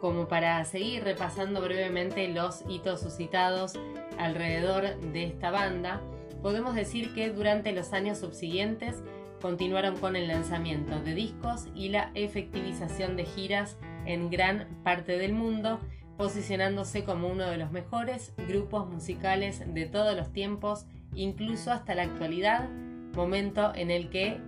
Como 0.00 0.28
para 0.28 0.64
seguir 0.64 1.04
repasando 1.04 1.60
brevemente 1.60 2.28
los 2.28 2.62
hitos 2.68 3.00
suscitados 3.00 3.74
alrededor 4.18 4.96
de 5.00 5.24
esta 5.24 5.50
banda, 5.50 6.00
podemos 6.42 6.74
decir 6.74 7.14
que 7.14 7.30
durante 7.30 7.72
los 7.72 7.92
años 7.92 8.18
subsiguientes 8.18 9.02
continuaron 9.46 9.96
con 9.98 10.16
el 10.16 10.26
lanzamiento 10.26 10.98
de 10.98 11.14
discos 11.14 11.68
y 11.72 11.90
la 11.90 12.10
efectivización 12.14 13.14
de 13.14 13.24
giras 13.24 13.76
en 14.04 14.28
gran 14.28 14.66
parte 14.82 15.18
del 15.18 15.34
mundo, 15.34 15.78
posicionándose 16.16 17.04
como 17.04 17.28
uno 17.28 17.44
de 17.44 17.56
los 17.56 17.70
mejores 17.70 18.34
grupos 18.48 18.88
musicales 18.88 19.62
de 19.72 19.86
todos 19.86 20.16
los 20.16 20.32
tiempos, 20.32 20.86
incluso 21.14 21.70
hasta 21.70 21.94
la 21.94 22.02
actualidad, 22.02 22.68
momento 23.14 23.72
en 23.76 23.92
el 23.92 24.10
que 24.10 24.40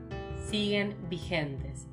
siguen 0.50 0.96
vigentes. 1.08 1.86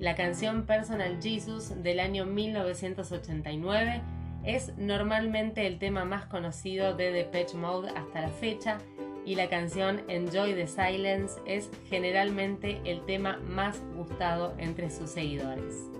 La 0.00 0.16
canción 0.16 0.66
Personal 0.66 1.22
Jesus 1.22 1.80
del 1.84 2.00
año 2.00 2.26
1989 2.26 4.02
es 4.42 4.76
normalmente 4.76 5.68
el 5.68 5.78
tema 5.78 6.04
más 6.04 6.26
conocido 6.26 6.96
de 6.96 7.12
Depeche 7.12 7.56
Mode 7.56 7.90
hasta 7.90 8.22
la 8.22 8.30
fecha 8.30 8.78
y 9.24 9.34
la 9.34 9.48
canción 9.48 10.02
Enjoy 10.08 10.54
the 10.54 10.66
Silence 10.66 11.40
es 11.46 11.70
generalmente 11.88 12.80
el 12.84 13.04
tema 13.04 13.38
más 13.38 13.82
gustado 13.94 14.54
entre 14.58 14.90
sus 14.90 15.10
seguidores. 15.10 15.90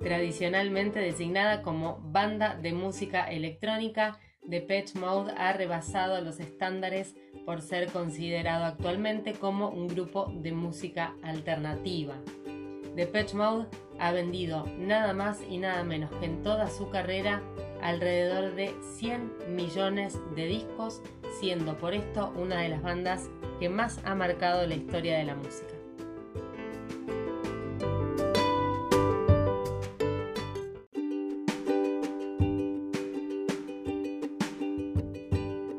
Tradicionalmente 0.00 1.00
designada 1.00 1.62
como 1.62 1.98
banda 2.02 2.54
de 2.54 2.72
música 2.72 3.24
electrónica, 3.24 4.18
Depeche 4.42 4.98
Mode 4.98 5.32
ha 5.36 5.52
rebasado 5.52 6.20
los 6.20 6.40
estándares 6.40 7.14
por 7.44 7.60
ser 7.60 7.90
considerado 7.90 8.64
actualmente 8.64 9.32
como 9.32 9.68
un 9.70 9.88
grupo 9.88 10.32
de 10.34 10.52
música 10.52 11.14
alternativa. 11.22 12.14
Depeche 12.94 13.36
Mode 13.36 13.66
ha 13.98 14.12
vendido 14.12 14.64
nada 14.78 15.12
más 15.12 15.42
y 15.48 15.58
nada 15.58 15.84
menos 15.84 16.10
que 16.12 16.26
en 16.26 16.42
toda 16.42 16.68
su 16.68 16.88
carrera 16.90 17.42
alrededor 17.82 18.54
de 18.54 18.74
100 18.96 19.54
millones 19.54 20.18
de 20.34 20.46
discos, 20.46 21.02
siendo 21.40 21.76
por 21.78 21.94
esto 21.94 22.32
una 22.36 22.60
de 22.60 22.68
las 22.68 22.82
bandas 22.82 23.28
que 23.60 23.68
más 23.68 24.00
ha 24.04 24.14
marcado 24.14 24.66
la 24.66 24.74
historia 24.74 25.18
de 25.18 25.24
la 25.24 25.34
música. 25.34 25.74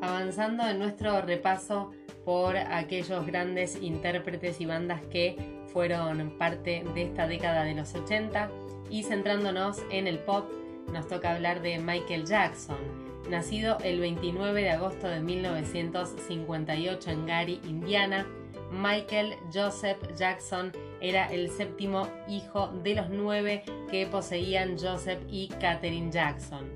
Avanzando 0.02 0.68
en 0.68 0.80
nuestro 0.80 1.22
repaso 1.22 1.92
por 2.26 2.58
aquellos 2.58 3.26
grandes 3.26 3.82
intérpretes 3.82 4.62
y 4.62 4.66
bandas 4.66 5.02
que 5.12 5.36
fueron 5.74 6.38
parte 6.38 6.84
de 6.94 7.04
esta 7.04 7.28
década 7.28 7.64
de 7.64 7.76
los 7.76 7.94
80 7.96 8.50
y 8.90 9.04
centrándonos 9.04 9.84
en 9.92 10.08
el 10.08 10.20
pop 10.20 10.50
nos 10.92 11.08
toca 11.08 11.36
hablar 11.36 11.62
de 11.62 11.78
Michael 11.80 12.26
Jackson, 12.26 12.78
nacido 13.30 13.78
el 13.84 14.00
29 14.00 14.62
de 14.62 14.70
agosto 14.70 15.08
de 15.08 15.20
1958 15.20 17.12
en 17.12 17.26
Gary, 17.26 17.62
Indiana. 17.68 18.28
Michael 18.72 19.34
Joseph 19.52 19.98
Jackson 20.16 20.72
era 21.02 21.26
el 21.26 21.50
séptimo 21.50 22.08
hijo 22.28 22.68
de 22.84 22.96
los 22.96 23.10
nueve 23.10 23.64
que 23.90 24.06
poseían 24.06 24.78
Joseph 24.78 25.22
y 25.28 25.48
Katherine 25.48 26.12
Jackson. 26.12 26.70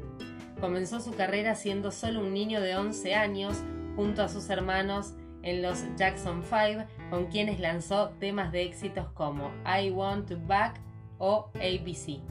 Comenzó 0.59 0.99
su 0.99 1.13
carrera 1.13 1.55
siendo 1.55 1.91
solo 1.91 2.21
un 2.21 2.33
niño 2.33 2.61
de 2.61 2.75
11 2.75 3.13
años 3.15 3.57
junto 3.95 4.23
a 4.23 4.29
sus 4.29 4.49
hermanos 4.49 5.13
en 5.43 5.61
los 5.61 5.83
Jackson 5.97 6.41
5, 6.41 6.85
con 7.09 7.25
quienes 7.27 7.59
lanzó 7.59 8.09
temas 8.19 8.51
de 8.51 8.63
éxitos 8.63 9.07
como 9.13 9.51
I 9.65 9.91
Want 9.91 10.29
to 10.29 10.37
Back 10.47 10.79
o 11.19 11.49
ABC. 11.55 12.21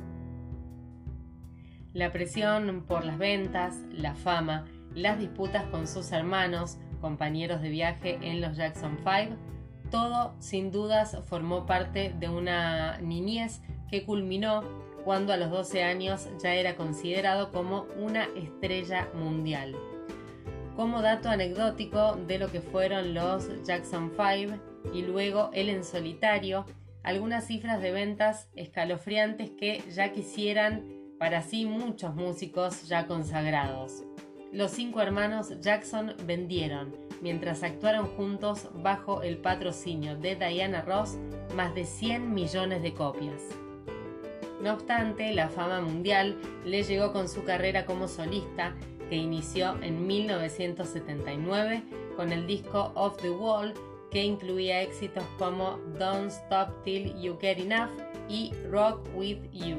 La 1.94 2.10
presión 2.10 2.84
por 2.88 3.04
las 3.04 3.18
ventas, 3.18 3.76
la 3.90 4.14
fama, 4.14 4.64
las 4.94 5.18
disputas 5.18 5.64
con 5.64 5.86
sus 5.86 6.10
hermanos, 6.12 6.78
compañeros 7.02 7.60
de 7.60 7.68
viaje 7.68 8.18
en 8.22 8.40
los 8.40 8.56
Jackson 8.56 8.96
5, 8.98 9.36
todo 9.90 10.34
sin 10.38 10.70
dudas 10.70 11.18
formó 11.28 11.66
parte 11.66 12.14
de 12.18 12.30
una 12.30 12.96
niñez 12.98 13.60
que 13.90 14.04
culminó 14.04 14.62
cuando 15.04 15.34
a 15.34 15.36
los 15.36 15.50
12 15.50 15.82
años 15.82 16.30
ya 16.42 16.54
era 16.54 16.76
considerado 16.76 17.52
como 17.52 17.86
una 17.98 18.24
estrella 18.36 19.08
mundial. 19.12 19.76
Como 20.76 21.02
dato 21.02 21.28
anecdótico 21.28 22.16
de 22.26 22.38
lo 22.38 22.50
que 22.50 22.62
fueron 22.62 23.12
los 23.12 23.50
Jackson 23.64 24.12
5 24.16 24.54
y 24.94 25.02
luego 25.02 25.50
él 25.52 25.68
en 25.68 25.84
solitario, 25.84 26.64
algunas 27.02 27.46
cifras 27.46 27.82
de 27.82 27.92
ventas 27.92 28.48
escalofriantes 28.56 29.50
que 29.50 29.82
ya 29.90 30.12
quisieran 30.12 31.01
para 31.22 31.40
sí 31.40 31.66
muchos 31.66 32.16
músicos 32.16 32.88
ya 32.88 33.06
consagrados 33.06 34.02
los 34.50 34.72
cinco 34.72 35.00
hermanos 35.00 35.60
Jackson 35.60 36.16
vendieron, 36.26 36.96
mientras 37.20 37.62
actuaron 37.62 38.08
juntos 38.08 38.68
bajo 38.74 39.22
el 39.22 39.38
patrocinio 39.38 40.16
de 40.16 40.34
Diana 40.34 40.82
Ross, 40.82 41.16
más 41.54 41.72
de 41.76 41.84
100 41.84 42.34
millones 42.34 42.82
de 42.82 42.92
copias. 42.92 43.40
No 44.60 44.72
obstante, 44.72 45.32
la 45.32 45.48
fama 45.48 45.80
mundial 45.80 46.36
le 46.64 46.82
llegó 46.82 47.12
con 47.12 47.28
su 47.28 47.44
carrera 47.44 47.86
como 47.86 48.08
solista, 48.08 48.74
que 49.08 49.14
inició 49.14 49.80
en 49.80 50.04
1979 50.04 51.84
con 52.16 52.32
el 52.32 52.48
disco 52.48 52.90
Off 52.96 53.16
the 53.22 53.30
Wall, 53.30 53.74
que 54.10 54.24
incluía 54.24 54.82
éxitos 54.82 55.24
como 55.38 55.78
Don't 56.00 56.32
Stop 56.32 56.82
Till 56.82 57.14
You 57.22 57.38
Get 57.40 57.58
Enough 57.58 57.90
y 58.28 58.52
Rock 58.70 59.08
With 59.14 59.38
You. 59.52 59.78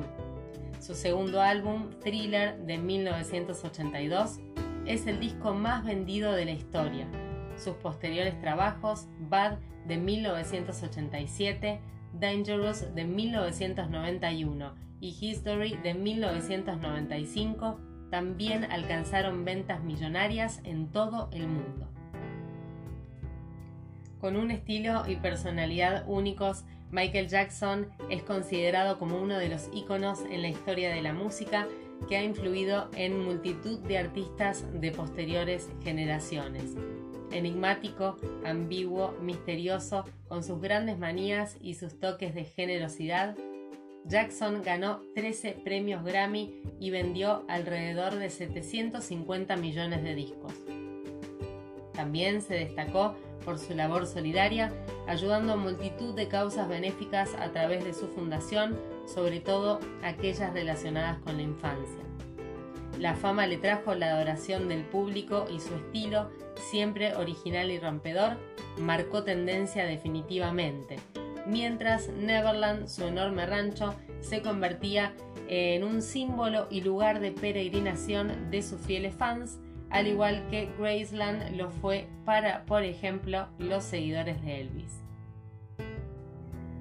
Su 0.83 0.95
segundo 0.95 1.41
álbum, 1.41 1.91
Thriller, 2.01 2.57
de 2.65 2.77
1982, 2.77 4.41
es 4.85 5.07
el 5.07 5.21
disco 5.21 5.53
más 5.53 5.85
vendido 5.85 6.33
de 6.33 6.43
la 6.43 6.51
historia. 6.51 7.07
Sus 7.55 7.75
posteriores 7.75 8.37
trabajos, 8.41 9.07
Bad 9.29 9.59
de 9.87 9.95
1987, 9.95 11.79
Dangerous 12.19 12.93
de 12.93 13.05
1991 13.05 14.73
y 14.99 15.17
History 15.21 15.77
de 15.77 15.93
1995 15.93 17.79
también 18.11 18.65
alcanzaron 18.65 19.45
ventas 19.45 19.81
millonarias 19.85 20.59
en 20.65 20.91
todo 20.91 21.29
el 21.31 21.47
mundo. 21.47 21.87
Con 24.19 24.35
un 24.35 24.51
estilo 24.51 25.03
y 25.07 25.15
personalidad 25.15 26.03
únicos, 26.07 26.65
Michael 26.93 27.27
Jackson 27.27 27.87
es 28.11 28.21
considerado 28.21 28.99
como 28.99 29.17
uno 29.17 29.39
de 29.39 29.49
los 29.49 29.67
íconos 29.73 30.21
en 30.29 30.43
la 30.43 30.49
historia 30.49 30.93
de 30.93 31.01
la 31.01 31.11
música 31.11 31.67
que 32.07 32.17
ha 32.17 32.23
influido 32.23 32.87
en 32.95 33.19
multitud 33.19 33.79
de 33.79 33.97
artistas 33.97 34.63
de 34.79 34.91
posteriores 34.91 35.69
generaciones. 35.83 36.75
Enigmático, 37.31 38.17
ambiguo, 38.45 39.15
misterioso, 39.21 40.05
con 40.27 40.43
sus 40.43 40.61
grandes 40.61 40.99
manías 40.99 41.57
y 41.59 41.73
sus 41.73 41.99
toques 41.99 42.35
de 42.35 42.43
generosidad, 42.43 43.35
Jackson 44.05 44.61
ganó 44.61 45.01
13 45.15 45.53
premios 45.63 46.03
Grammy 46.03 46.61
y 46.79 46.91
vendió 46.91 47.43
alrededor 47.47 48.13
de 48.15 48.29
750 48.29 49.55
millones 49.55 50.03
de 50.03 50.13
discos. 50.13 50.53
También 51.93 52.41
se 52.41 52.55
destacó 52.55 53.15
por 53.45 53.59
su 53.59 53.73
labor 53.73 54.07
solidaria, 54.07 54.73
ayudando 55.07 55.53
a 55.53 55.57
multitud 55.57 56.15
de 56.15 56.27
causas 56.27 56.67
benéficas 56.67 57.33
a 57.35 57.51
través 57.51 57.83
de 57.83 57.93
su 57.93 58.07
fundación, 58.07 58.79
sobre 59.05 59.39
todo 59.39 59.79
aquellas 60.01 60.53
relacionadas 60.53 61.19
con 61.19 61.37
la 61.37 61.43
infancia. 61.43 62.03
La 62.99 63.15
fama 63.15 63.47
le 63.47 63.57
trajo 63.57 63.95
la 63.95 64.13
adoración 64.13 64.69
del 64.69 64.83
público 64.83 65.45
y 65.51 65.59
su 65.59 65.73
estilo, 65.75 66.29
siempre 66.71 67.15
original 67.15 67.71
y 67.71 67.79
rompedor, 67.79 68.37
marcó 68.77 69.23
tendencia 69.23 69.85
definitivamente, 69.85 70.97
mientras 71.47 72.09
Neverland, 72.09 72.87
su 72.87 73.05
enorme 73.05 73.45
rancho, 73.45 73.95
se 74.21 74.41
convertía 74.41 75.13
en 75.47 75.83
un 75.83 76.01
símbolo 76.01 76.67
y 76.69 76.81
lugar 76.81 77.19
de 77.19 77.31
peregrinación 77.31 78.49
de 78.49 78.61
sus 78.61 78.79
fieles 78.79 79.13
fans, 79.15 79.59
al 79.93 80.07
igual 80.07 80.47
que 80.49 80.69
Graceland 80.77 81.55
lo 81.55 81.69
fue 81.69 82.07
para, 82.25 82.65
por 82.65 82.83
ejemplo, 82.83 83.47
los 83.59 83.83
seguidores 83.83 84.41
de 84.41 84.59
Elvis. 84.59 85.03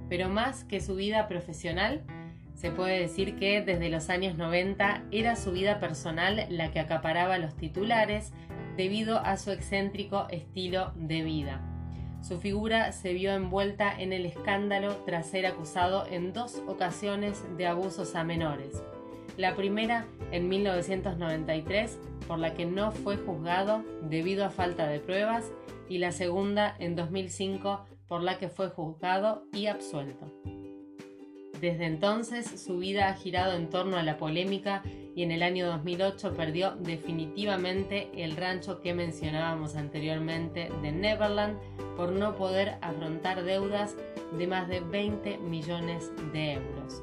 Pero 0.08 0.30
más 0.30 0.64
que 0.64 0.80
su 0.80 0.94
vida 0.94 1.28
profesional, 1.28 2.02
se 2.54 2.70
puede 2.70 2.98
decir 2.98 3.36
que 3.36 3.60
desde 3.60 3.90
los 3.90 4.08
años 4.08 4.36
90 4.38 5.04
era 5.10 5.36
su 5.36 5.52
vida 5.52 5.78
personal 5.78 6.46
la 6.48 6.70
que 6.70 6.80
acaparaba 6.80 7.36
los 7.36 7.54
titulares 7.54 8.32
debido 8.76 9.18
a 9.18 9.36
su 9.36 9.50
excéntrico 9.50 10.26
estilo 10.30 10.92
de 10.96 11.22
vida. 11.22 11.60
Su 12.22 12.38
figura 12.38 12.92
se 12.92 13.12
vio 13.12 13.34
envuelta 13.34 13.92
en 13.98 14.14
el 14.14 14.24
escándalo 14.24 14.96
tras 15.04 15.26
ser 15.26 15.44
acusado 15.44 16.06
en 16.06 16.32
dos 16.32 16.62
ocasiones 16.66 17.44
de 17.58 17.66
abusos 17.66 18.14
a 18.14 18.24
menores. 18.24 18.82
La 19.36 19.56
primera 19.56 20.06
en 20.30 20.48
1993 20.48 21.98
por 22.26 22.38
la 22.38 22.54
que 22.54 22.66
no 22.66 22.92
fue 22.92 23.16
juzgado 23.16 23.82
debido 24.02 24.44
a 24.44 24.50
falta 24.50 24.86
de 24.86 25.00
pruebas 25.00 25.50
y 25.88 25.98
la 25.98 26.12
segunda 26.12 26.74
en 26.78 26.96
2005 26.96 27.86
por 28.08 28.22
la 28.22 28.38
que 28.38 28.48
fue 28.48 28.68
juzgado 28.68 29.44
y 29.52 29.66
absuelto. 29.66 30.30
Desde 31.60 31.86
entonces 31.86 32.60
su 32.60 32.78
vida 32.78 33.08
ha 33.08 33.14
girado 33.14 33.54
en 33.54 33.70
torno 33.70 33.96
a 33.96 34.02
la 34.02 34.16
polémica 34.16 34.82
y 35.14 35.22
en 35.22 35.30
el 35.30 35.42
año 35.42 35.66
2008 35.66 36.34
perdió 36.34 36.72
definitivamente 36.72 38.10
el 38.16 38.36
rancho 38.36 38.80
que 38.80 38.94
mencionábamos 38.94 39.76
anteriormente 39.76 40.70
de 40.82 40.92
Neverland 40.92 41.58
por 41.96 42.12
no 42.12 42.34
poder 42.34 42.78
afrontar 42.80 43.44
deudas 43.44 43.96
de 44.36 44.46
más 44.46 44.68
de 44.68 44.80
20 44.80 45.38
millones 45.38 46.10
de 46.32 46.54
euros. 46.54 47.02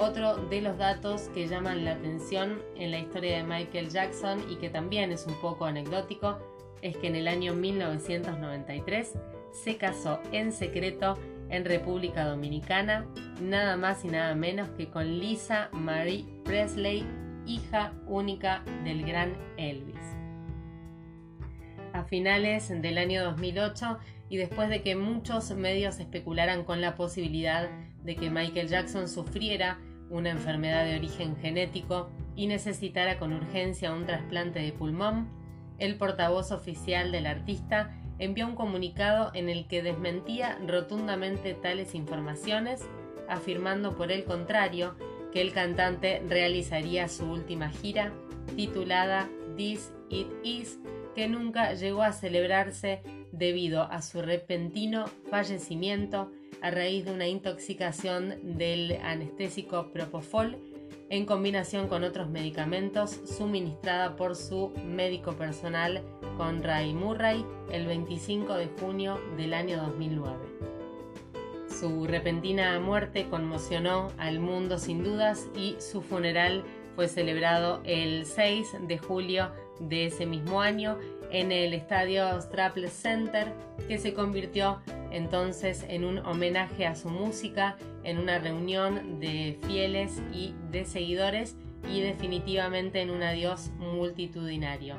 Otro 0.00 0.36
de 0.36 0.60
los 0.60 0.78
datos 0.78 1.22
que 1.34 1.48
llaman 1.48 1.84
la 1.84 1.94
atención 1.94 2.62
en 2.76 2.92
la 2.92 3.00
historia 3.00 3.38
de 3.38 3.42
Michael 3.42 3.90
Jackson 3.90 4.40
y 4.48 4.54
que 4.54 4.70
también 4.70 5.10
es 5.10 5.26
un 5.26 5.34
poco 5.40 5.64
anecdótico 5.64 6.38
es 6.82 6.96
que 6.96 7.08
en 7.08 7.16
el 7.16 7.26
año 7.26 7.52
1993 7.52 9.14
se 9.50 9.76
casó 9.76 10.20
en 10.30 10.52
secreto 10.52 11.18
en 11.50 11.64
República 11.64 12.24
Dominicana, 12.24 13.06
nada 13.42 13.76
más 13.76 14.04
y 14.04 14.08
nada 14.08 14.36
menos 14.36 14.68
que 14.70 14.88
con 14.88 15.18
Lisa 15.18 15.68
Marie 15.72 16.26
Presley, 16.44 17.04
hija 17.44 17.92
única 18.06 18.62
del 18.84 19.04
gran 19.04 19.36
Elvis. 19.56 19.96
A 21.92 22.04
finales 22.04 22.68
del 22.68 22.98
año 22.98 23.24
2008 23.24 23.98
y 24.28 24.36
después 24.36 24.68
de 24.68 24.80
que 24.80 24.94
muchos 24.94 25.50
medios 25.56 25.98
especularan 25.98 26.62
con 26.62 26.80
la 26.80 26.94
posibilidad 26.94 27.68
de 28.04 28.14
que 28.14 28.30
Michael 28.30 28.68
Jackson 28.68 29.08
sufriera 29.08 29.80
una 30.10 30.30
enfermedad 30.30 30.84
de 30.84 30.96
origen 30.96 31.36
genético 31.36 32.10
y 32.34 32.46
necesitara 32.46 33.18
con 33.18 33.32
urgencia 33.32 33.92
un 33.92 34.06
trasplante 34.06 34.60
de 34.60 34.72
pulmón, 34.72 35.28
el 35.78 35.96
portavoz 35.96 36.50
oficial 36.50 37.12
del 37.12 37.26
artista 37.26 37.94
envió 38.18 38.46
un 38.46 38.56
comunicado 38.56 39.30
en 39.34 39.48
el 39.48 39.66
que 39.68 39.82
desmentía 39.82 40.58
rotundamente 40.66 41.54
tales 41.54 41.94
informaciones, 41.94 42.88
afirmando 43.28 43.96
por 43.96 44.10
el 44.10 44.24
contrario 44.24 44.96
que 45.32 45.40
el 45.40 45.52
cantante 45.52 46.22
realizaría 46.28 47.08
su 47.08 47.26
última 47.26 47.68
gira, 47.68 48.12
titulada 48.56 49.28
This 49.56 49.92
It 50.08 50.28
Is, 50.42 50.80
que 51.14 51.28
nunca 51.28 51.74
llegó 51.74 52.02
a 52.02 52.12
celebrarse 52.12 53.02
debido 53.32 53.82
a 53.82 54.02
su 54.02 54.22
repentino 54.22 55.06
fallecimiento 55.30 56.30
a 56.60 56.70
raíz 56.70 57.04
de 57.04 57.12
una 57.12 57.28
intoxicación 57.28 58.56
del 58.56 58.98
anestésico 59.02 59.90
Propofol 59.92 60.56
en 61.10 61.24
combinación 61.24 61.88
con 61.88 62.04
otros 62.04 62.28
medicamentos 62.28 63.18
suministrada 63.24 64.16
por 64.16 64.36
su 64.36 64.72
médico 64.84 65.32
personal 65.32 66.02
Conray 66.36 66.92
Murray 66.92 67.44
el 67.72 67.86
25 67.86 68.54
de 68.54 68.68
junio 68.80 69.18
del 69.36 69.54
año 69.54 69.78
2009. 69.78 70.36
Su 71.68 72.06
repentina 72.06 72.78
muerte 72.80 73.28
conmocionó 73.28 74.08
al 74.18 74.40
mundo 74.40 74.78
sin 74.78 75.04
dudas 75.04 75.48
y 75.56 75.76
su 75.78 76.02
funeral 76.02 76.64
fue 76.96 77.08
celebrado 77.08 77.80
el 77.84 78.26
6 78.26 78.88
de 78.88 78.98
julio 78.98 79.52
de 79.78 80.06
ese 80.06 80.26
mismo 80.26 80.60
año 80.60 80.98
en 81.30 81.52
el 81.52 81.74
estadio 81.74 82.40
Staples 82.40 82.92
Center, 82.92 83.52
que 83.86 83.98
se 83.98 84.14
convirtió 84.14 84.80
entonces 85.10 85.84
en 85.88 86.04
un 86.04 86.18
homenaje 86.18 86.86
a 86.86 86.94
su 86.94 87.08
música, 87.08 87.76
en 88.04 88.18
una 88.18 88.38
reunión 88.38 89.20
de 89.20 89.58
fieles 89.66 90.22
y 90.32 90.54
de 90.70 90.84
seguidores 90.84 91.56
y 91.88 92.00
definitivamente 92.00 93.00
en 93.00 93.10
un 93.10 93.22
adiós 93.22 93.70
multitudinario. 93.78 94.96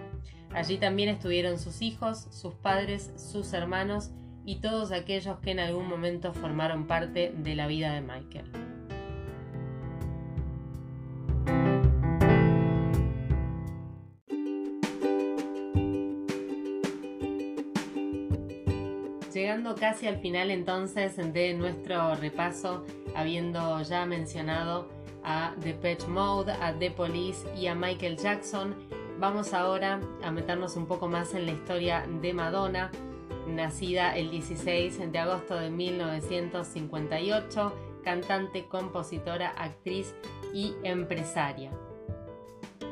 Allí 0.52 0.78
también 0.78 1.10
estuvieron 1.10 1.60
sus 1.60 1.82
hijos, 1.82 2.28
sus 2.32 2.56
padres, 2.56 3.14
sus 3.16 3.54
hermanos 3.54 4.12
y 4.46 4.62
todos 4.62 4.92
aquellos 4.92 5.40
que 5.40 5.52
en 5.52 5.60
algún 5.60 5.88
momento 5.88 6.34
formaron 6.34 6.88
parte 6.88 7.34
de 7.38 7.56
la 7.56 7.68
vida 7.68 7.94
de 7.94 8.02
Michael. 8.02 8.69
Casi 19.78 20.08
al 20.08 20.18
final 20.18 20.50
entonces 20.52 21.16
de 21.16 21.54
nuestro 21.54 22.16
repaso, 22.16 22.84
habiendo 23.16 23.82
ya 23.82 24.06
mencionado 24.06 24.90
a 25.24 25.54
The 25.62 25.74
Patch 25.74 26.08
Mode, 26.08 26.52
a 26.54 26.74
The 26.78 26.92
Police 26.92 27.48
y 27.56 27.68
a 27.68 27.76
Michael 27.76 28.18
Jackson, 28.18 28.76
vamos 29.20 29.54
ahora 29.54 30.02
a 30.24 30.32
meternos 30.32 30.76
un 30.76 30.88
poco 30.88 31.08
más 31.08 31.36
en 31.36 31.46
la 31.46 31.52
historia 31.52 32.06
de 32.22 32.34
Madonna, 32.34 32.90
nacida 33.48 34.18
el 34.18 34.32
16 34.32 35.12
de 35.12 35.20
agosto 35.20 35.56
de 35.56 35.70
1958, 35.70 37.74
cantante, 38.04 38.66
compositora, 38.66 39.52
actriz 39.52 40.16
y 40.54 40.74
empresaria. 40.84 41.72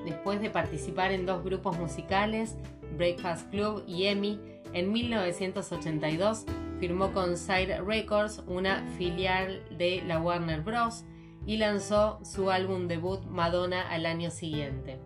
Después 0.05 0.41
de 0.41 0.51
participar 0.51 1.11
en 1.11 1.25
dos 1.25 1.43
grupos 1.43 1.77
musicales, 1.77 2.55
Breakfast 2.95 3.49
Club 3.49 3.83
y 3.87 4.05
Emmy, 4.05 4.39
en 4.73 4.91
1982 4.91 6.45
firmó 6.79 7.11
con 7.11 7.37
Side 7.37 7.81
Records, 7.81 8.43
una 8.47 8.83
filial 8.97 9.63
de 9.77 10.03
la 10.05 10.19
Warner 10.19 10.61
Bros., 10.61 11.05
y 11.45 11.57
lanzó 11.57 12.19
su 12.23 12.51
álbum 12.51 12.87
debut 12.87 13.23
Madonna 13.25 13.89
al 13.89 14.05
año 14.05 14.31
siguiente. 14.31 14.99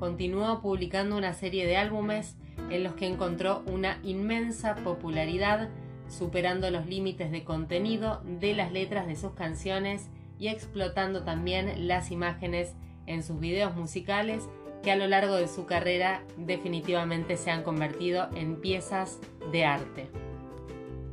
Continuó 0.00 0.60
publicando 0.60 1.16
una 1.16 1.32
serie 1.32 1.64
de 1.66 1.76
álbumes 1.76 2.36
en 2.70 2.82
los 2.82 2.94
que 2.94 3.06
encontró 3.06 3.62
una 3.66 4.00
inmensa 4.02 4.74
popularidad, 4.74 5.70
superando 6.08 6.70
los 6.70 6.86
límites 6.86 7.30
de 7.30 7.44
contenido 7.44 8.20
de 8.24 8.54
las 8.54 8.72
letras 8.72 9.06
de 9.06 9.16
sus 9.16 9.32
canciones 9.32 10.10
y 10.38 10.48
explotando 10.48 11.22
también 11.22 11.86
las 11.86 12.10
imágenes 12.10 12.74
en 13.06 13.22
sus 13.22 13.38
videos 13.38 13.74
musicales 13.76 14.48
que 14.82 14.90
a 14.90 14.96
lo 14.96 15.06
largo 15.06 15.36
de 15.36 15.48
su 15.48 15.66
carrera 15.66 16.22
definitivamente 16.36 17.36
se 17.36 17.50
han 17.50 17.62
convertido 17.62 18.28
en 18.34 18.56
piezas 18.60 19.18
de 19.52 19.64
arte. 19.64 20.25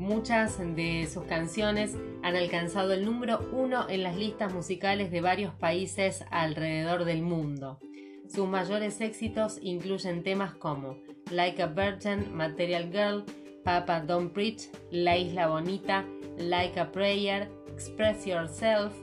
Muchas 0.04 0.58
de 0.76 1.08
sus 1.08 1.24
canciones 1.24 1.96
han 2.24 2.36
alcanzado 2.36 2.92
el 2.92 3.06
número 3.06 3.40
uno 3.54 3.88
en 3.88 4.04
las 4.04 4.18
listas 4.18 4.54
musicales 4.54 5.12
de 5.12 5.22
varios 5.22 5.54
países 5.54 6.26
alrededor 6.30 7.06
del 7.06 7.22
mundo. 7.22 7.80
Sus 8.28 8.46
mayores 8.46 9.00
éxitos 9.00 9.60
incluyen 9.62 10.22
temas 10.22 10.56
como 10.56 10.98
Like 11.32 11.64
a 11.64 11.68
Virgin, 11.68 12.36
Material 12.36 12.92
Girl, 12.92 13.24
Papa 13.64 14.02
Don't 14.02 14.34
Preach, 14.34 14.70
La 14.92 15.18
Isla 15.18 15.48
Bonita, 15.48 16.04
Like 16.38 16.78
a 16.82 16.92
Prayer, 16.92 17.50
Express 17.72 18.28
Yourself, 18.28 18.94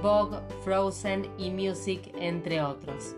Vogue, 0.00 0.38
Frozen 0.64 1.26
y 1.36 1.50
Music, 1.50 2.10
entre 2.18 2.62
otros. 2.62 3.16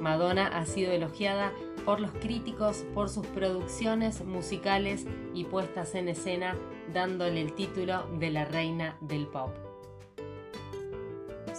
Madonna 0.00 0.48
ha 0.48 0.66
sido 0.66 0.90
elogiada 0.90 1.52
por 1.84 2.00
los 2.00 2.12
críticos 2.12 2.84
por 2.94 3.08
sus 3.08 3.26
producciones 3.26 4.24
musicales 4.24 5.06
y 5.34 5.44
puestas 5.44 5.94
en 5.94 6.08
escena, 6.08 6.56
dándole 6.92 7.40
el 7.40 7.54
título 7.54 8.06
de 8.18 8.30
la 8.30 8.44
reina 8.44 8.96
del 9.00 9.26
pop. 9.26 9.50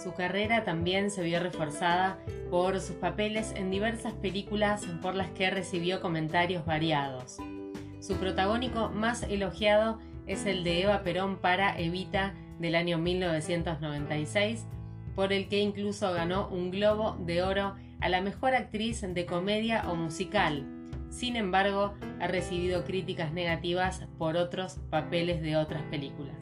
Su 0.02 0.12
carrera 0.12 0.64
también 0.64 1.10
se 1.10 1.22
vio 1.22 1.40
reforzada 1.40 2.18
por 2.50 2.80
sus 2.80 2.96
papeles 2.96 3.52
en 3.56 3.70
diversas 3.70 4.12
películas 4.12 4.84
por 5.00 5.14
las 5.14 5.30
que 5.30 5.50
recibió 5.50 6.00
comentarios 6.00 6.66
variados. 6.66 7.38
Su 8.00 8.16
protagónico 8.16 8.90
más 8.90 9.22
elogiado 9.22 9.98
es 10.26 10.46
el 10.46 10.64
de 10.64 10.82
Eva 10.82 11.02
Perón 11.02 11.36
para 11.36 11.78
Evita 11.78 12.34
del 12.58 12.74
año 12.74 12.98
1996, 12.98 14.66
por 15.14 15.32
el 15.32 15.48
que 15.48 15.60
incluso 15.60 16.12
ganó 16.12 16.48
un 16.48 16.70
Globo 16.70 17.16
de 17.20 17.42
Oro 17.42 17.74
a 18.04 18.10
la 18.10 18.20
mejor 18.20 18.54
actriz 18.54 19.00
de 19.00 19.24
comedia 19.24 19.90
o 19.90 19.94
musical. 19.96 20.66
Sin 21.08 21.36
embargo, 21.36 21.94
ha 22.20 22.26
recibido 22.26 22.84
críticas 22.84 23.32
negativas 23.32 24.04
por 24.18 24.36
otros 24.36 24.78
papeles 24.90 25.40
de 25.40 25.56
otras 25.56 25.82
películas. 25.84 26.36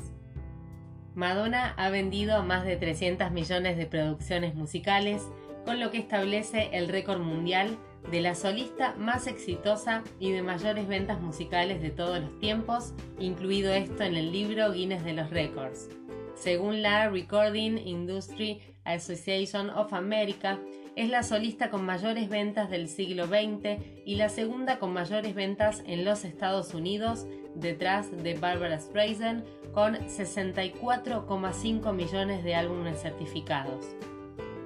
Madonna 1.14 1.72
ha 1.76 1.88
vendido 1.88 2.42
más 2.42 2.64
de 2.64 2.74
300 2.74 3.30
millones 3.30 3.76
de 3.76 3.86
producciones 3.86 4.56
musicales, 4.56 5.22
con 5.64 5.78
lo 5.78 5.92
que 5.92 5.98
establece 5.98 6.70
el 6.72 6.88
récord 6.88 7.20
mundial 7.20 7.78
de 8.10 8.22
la 8.22 8.34
solista 8.34 8.96
más 8.98 9.28
exitosa 9.28 10.02
y 10.18 10.32
de 10.32 10.42
mayores 10.42 10.88
ventas 10.88 11.20
musicales 11.20 11.80
de 11.80 11.90
todos 11.90 12.18
los 12.18 12.40
tiempos, 12.40 12.92
incluido 13.20 13.72
esto 13.72 14.02
en 14.02 14.16
el 14.16 14.32
libro 14.32 14.72
Guinness 14.72 15.04
de 15.04 15.12
los 15.12 15.30
Records. 15.30 15.88
Según 16.34 16.82
la 16.82 17.08
Recording 17.08 17.78
Industry 17.78 18.60
Association 18.82 19.70
of 19.70 19.92
America, 19.92 20.58
es 20.96 21.08
la 21.08 21.22
solista 21.22 21.70
con 21.70 21.84
mayores 21.84 22.28
ventas 22.28 22.70
del 22.70 22.88
siglo 22.88 23.26
XX 23.26 23.80
y 24.04 24.16
la 24.16 24.28
segunda 24.28 24.78
con 24.78 24.92
mayores 24.92 25.34
ventas 25.34 25.82
en 25.86 26.04
los 26.04 26.24
Estados 26.24 26.74
Unidos, 26.74 27.26
detrás 27.54 28.10
de 28.22 28.34
Barbara 28.34 28.78
Streisand, 28.78 29.44
con 29.72 29.94
64,5 29.94 31.94
millones 31.94 32.44
de 32.44 32.54
álbumes 32.54 33.00
certificados. 33.00 33.96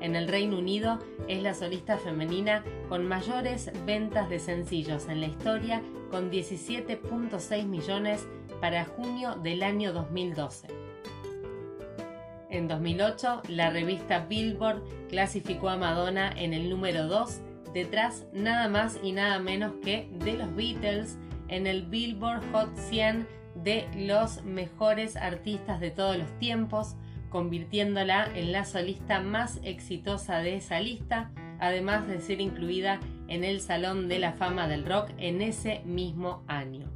En 0.01 0.17
el 0.17 0.29
Reino 0.29 0.59
Unido 0.59 0.99
es 1.29 1.43
la 1.43 1.55
solista 1.55 1.97
femenina 1.97 2.65
con 2.89 3.07
mayores 3.07 3.71
ventas 3.87 4.29
de 4.29 4.39
sencillos 4.39 5.09
en 5.09 5.21
la 5.21 5.27
historia, 5.27 5.83
con 6.11 6.31
17.6 6.31 7.67
millones 7.67 8.27
para 8.61 8.85
junio 8.85 9.37
del 9.37 9.63
año 9.63 9.93
2012. 9.93 10.86
En 12.49 12.69
2008, 12.69 13.43
la 13.49 13.71
revista 13.71 14.21
Billboard 14.27 14.83
clasificó 15.09 15.69
a 15.69 15.77
Madonna 15.77 16.33
en 16.37 16.55
el 16.55 16.71
número 16.71 17.09
2, 17.09 17.41
detrás 17.75 18.27
nada 18.33 18.69
más 18.69 18.99
y 19.03 19.13
nada 19.13 19.41
menos 19.41 19.73
que 19.83 20.09
de 20.13 20.35
los 20.35 20.55
Beatles 20.55 21.19
en 21.49 21.67
el 21.67 21.87
Billboard 21.87 22.43
Hot 22.53 22.77
100 22.77 23.27
de 23.57 23.89
los 23.97 24.45
mejores 24.45 25.17
artistas 25.17 25.81
de 25.81 25.91
todos 25.91 26.17
los 26.17 26.39
tiempos, 26.39 26.95
convirtiéndola 27.31 28.31
en 28.35 28.53
la 28.53 28.65
solista 28.65 29.21
más 29.21 29.61
exitosa 29.65 30.39
de 30.39 30.57
esa 30.57 30.79
lista, 30.81 31.33
además 31.59 32.07
de 32.07 32.21
ser 32.21 32.41
incluida 32.41 33.01
en 33.27 33.43
el 33.43 33.61
Salón 33.61 34.09
de 34.09 34.21
la 34.21 34.33
Fama 34.33 34.69
del 34.69 34.87
Rock 34.87 35.11
en 35.19 35.43
ese 35.43 35.81
mismo 35.85 36.45
año. 36.47 36.87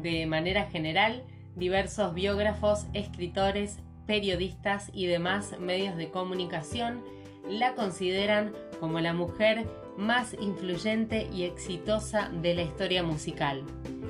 De 0.00 0.24
manera 0.26 0.64
general, 0.64 1.24
diversos 1.56 2.14
biógrafos, 2.14 2.86
escritores 2.94 3.80
periodistas 4.08 4.90
y 4.94 5.06
demás 5.06 5.60
medios 5.60 5.94
de 5.96 6.10
comunicación 6.10 7.04
la 7.46 7.74
consideran 7.74 8.54
como 8.80 9.00
la 9.00 9.12
mujer 9.12 9.66
más 9.98 10.34
influyente 10.40 11.28
y 11.30 11.42
exitosa 11.42 12.30
de 12.30 12.54
la 12.54 12.62
historia 12.62 13.02
musical. 13.02 13.64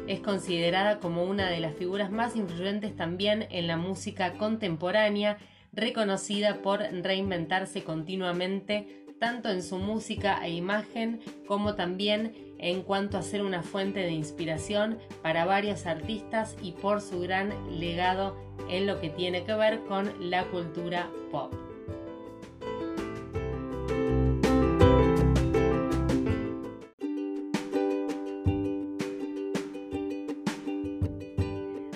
Es 0.06 0.20
considerada 0.20 1.00
como 1.00 1.24
una 1.24 1.50
de 1.50 1.58
las 1.58 1.74
figuras 1.74 2.12
más 2.12 2.36
influyentes 2.36 2.94
también 2.94 3.48
en 3.50 3.66
la 3.66 3.76
música 3.76 4.34
contemporánea, 4.34 5.38
reconocida 5.72 6.62
por 6.62 6.78
reinventarse 6.78 7.82
continuamente 7.82 9.04
tanto 9.18 9.48
en 9.48 9.64
su 9.64 9.78
música 9.78 10.38
e 10.44 10.50
imagen 10.50 11.20
como 11.48 11.74
también 11.74 12.47
en 12.58 12.82
cuanto 12.82 13.18
a 13.18 13.22
ser 13.22 13.42
una 13.42 13.62
fuente 13.62 14.00
de 14.00 14.10
inspiración 14.10 14.98
para 15.22 15.44
varios 15.44 15.86
artistas 15.86 16.56
y 16.60 16.72
por 16.72 17.00
su 17.00 17.20
gran 17.20 17.52
legado 17.78 18.36
en 18.68 18.86
lo 18.86 19.00
que 19.00 19.10
tiene 19.10 19.44
que 19.44 19.54
ver 19.54 19.80
con 19.84 20.12
la 20.30 20.44
cultura 20.44 21.08
pop. 21.30 21.52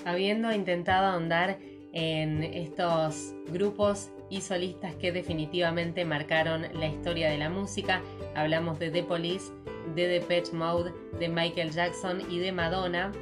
Habiendo 0.05 0.53
intentado 0.53 1.07
ahondar 1.07 1.59
en 1.92 2.42
estos 2.42 3.35
grupos 3.48 4.11
y 4.31 4.40
solistas 4.40 4.94
que 4.94 5.12
definitivamente 5.12 6.05
marcaron 6.05 6.66
la 6.75 6.87
historia 6.87 7.31
de 7.31 7.38
la 7.38 7.51
música. 7.51 8.03
Hablamos 8.35 8.79
de 8.79 8.90
The 8.90 9.03
Police, 9.03 9.53
de 9.95 10.21
The 10.21 10.27
Patch 10.27 10.53
Mode, 10.53 10.92
de 11.18 11.29
Michael 11.29 11.71
Jackson 11.71 12.21
y 12.31 12.38
de 12.38 12.53
Madonna. 12.53 13.12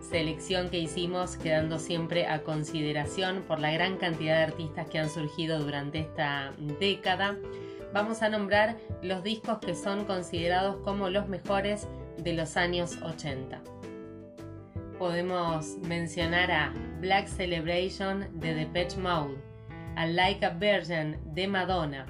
Selección 0.00 0.70
que 0.70 0.78
hicimos 0.78 1.36
quedando 1.36 1.78
siempre 1.78 2.26
a 2.26 2.42
consideración 2.42 3.42
por 3.46 3.60
la 3.60 3.70
gran 3.72 3.96
cantidad 3.98 4.36
de 4.36 4.44
artistas 4.44 4.88
que 4.88 4.98
han 4.98 5.10
surgido 5.10 5.58
durante 5.58 6.00
esta 6.00 6.52
década. 6.78 7.36
Vamos 7.92 8.22
a 8.22 8.28
nombrar 8.28 8.76
los 9.02 9.22
discos 9.22 9.58
que 9.58 9.74
son 9.74 10.04
considerados 10.04 10.76
como 10.84 11.10
los 11.10 11.28
mejores 11.28 11.86
de 12.18 12.32
los 12.32 12.56
años 12.56 12.98
80 13.02 13.62
podemos 14.98 15.78
mencionar 15.86 16.50
a 16.50 16.72
Black 17.00 17.28
Celebration 17.28 18.26
de 18.40 18.66
Patch 18.66 18.96
Mode, 18.96 19.36
a 19.96 20.06
Like 20.06 20.44
a 20.44 20.50
Virgin 20.50 21.16
de 21.34 21.46
Madonna, 21.46 22.04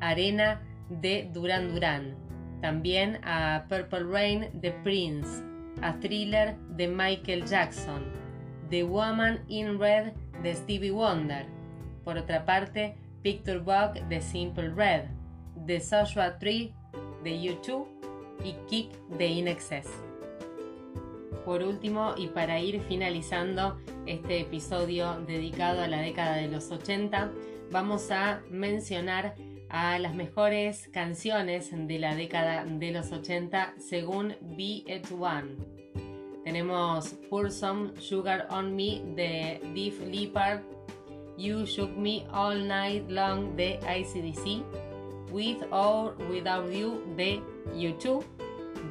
Arena 0.00 0.60
de 0.90 1.30
Duran 1.32 1.72
Duran, 1.72 2.14
también 2.60 3.20
a 3.24 3.64
Purple 3.68 4.04
Rain 4.04 4.48
de 4.54 4.72
Prince, 4.82 5.42
a 5.82 5.98
Thriller 6.00 6.56
de 6.76 6.88
Michael 6.88 7.46
Jackson, 7.46 8.02
The 8.70 8.82
Woman 8.82 9.40
in 9.48 9.78
Red 9.78 10.12
de 10.42 10.54
Stevie 10.54 10.90
Wonder, 10.90 11.46
por 12.04 12.16
otra 12.16 12.44
parte, 12.44 12.96
Picture 13.22 13.58
Book 13.58 13.94
de 14.08 14.20
Simple 14.20 14.70
Red, 14.70 15.04
The 15.66 15.80
Joshua 15.80 16.38
Tree 16.38 16.72
de 17.22 17.32
U2 17.32 17.86
y 18.44 18.52
Kick 18.68 18.92
de 19.18 19.26
In 19.26 19.48
Excess. 19.48 19.86
por 21.44 21.62
último, 21.62 22.14
y 22.16 22.26
para 22.26 22.60
ir 22.60 22.82
finalizando 22.82 23.78
este 24.04 24.40
episodio 24.40 25.20
dedicado 25.26 25.80
a 25.80 25.88
la 25.88 26.00
década 26.02 26.36
de 26.36 26.48
los 26.48 26.70
80, 26.70 27.30
vamos 27.70 28.10
a 28.10 28.42
mencionar 28.50 29.34
a 29.70 29.98
las 29.98 30.14
mejores 30.14 30.88
canciones 30.92 31.70
de 31.72 31.98
la 31.98 32.14
década 32.14 32.64
de 32.64 32.90
los 32.90 33.12
80 33.12 33.74
según 33.78 34.36
Be 34.56 34.84
It 34.86 35.10
One. 35.10 35.56
Tenemos 36.44 37.14
Pour 37.28 37.50
Some 37.50 37.92
Sugar 38.00 38.46
on 38.50 38.74
Me 38.74 39.02
de 39.14 39.60
Deep 39.74 40.00
Leopard, 40.10 40.62
You 41.36 41.66
Shook 41.66 41.96
Me 41.96 42.24
All 42.32 42.66
Night 42.66 43.10
Long 43.10 43.54
de 43.56 43.78
ICDC, 43.86 44.62
With 45.30 45.58
or 45.70 46.16
Without 46.30 46.72
You 46.72 47.02
de 47.16 47.42
U2, 47.74 48.24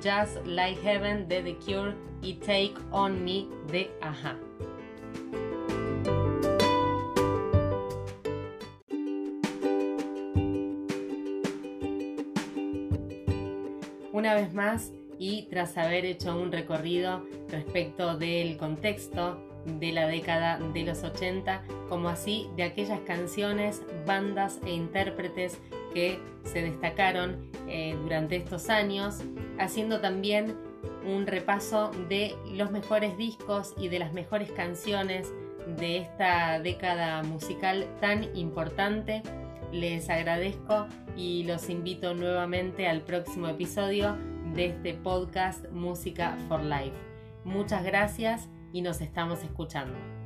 Just 0.02 0.46
Like 0.46 0.80
Heaven 0.84 1.28
de 1.28 1.42
The 1.42 1.56
Cure 1.56 1.96
y 2.22 2.34
Take 2.34 2.76
On 2.92 3.24
Me 3.24 3.48
de 3.72 3.90
Aja. 4.02 4.38
Vez 14.36 14.54
más, 14.54 14.92
y 15.20 15.44
tras 15.50 15.78
haber 15.78 16.06
hecho 16.06 16.38
un 16.40 16.52
recorrido 16.52 17.26
respecto 17.50 18.18
del 18.18 18.58
contexto 18.58 19.42
de 19.66 19.92
la 19.92 20.08
década 20.08 20.60
de 20.74 20.84
los 20.84 21.04
80, 21.04 21.64
como 21.90 22.10
así 22.10 22.48
de 22.56 22.64
aquellas 22.64 23.00
canciones, 23.02 23.84
bandas 24.06 24.60
e 24.66 24.72
intérpretes 24.72 25.60
que 25.94 26.20
se 26.44 26.62
destacaron 26.62 27.50
eh, 27.68 27.96
durante 28.02 28.38
estos 28.38 28.70
años, 28.70 29.20
haciendo 29.60 30.00
también 30.00 30.56
un 31.06 31.28
repaso 31.28 31.92
de 32.08 32.36
los 32.54 32.72
mejores 32.72 33.18
discos 33.18 33.74
y 33.78 33.88
de 33.90 34.00
las 34.00 34.14
mejores 34.14 34.52
canciones 34.52 35.34
de 35.78 35.98
esta 35.98 36.60
década 36.60 37.24
musical 37.24 37.88
tan 38.00 38.36
importante. 38.36 39.22
Les 39.72 40.10
agradezco 40.10 40.88
y 41.18 41.44
los 41.44 41.70
invito 41.70 42.14
nuevamente 42.14 42.88
al 42.88 43.02
próximo 43.02 43.48
episodio 43.48 44.16
de 44.54 44.68
este 44.68 44.94
podcast 44.94 45.68
Música 45.72 46.38
for 46.48 46.64
Life. 46.64 46.96
Muchas 47.44 47.84
gracias 47.84 48.48
y 48.72 48.82
nos 48.82 49.02
estamos 49.02 49.44
escuchando. 49.44 50.17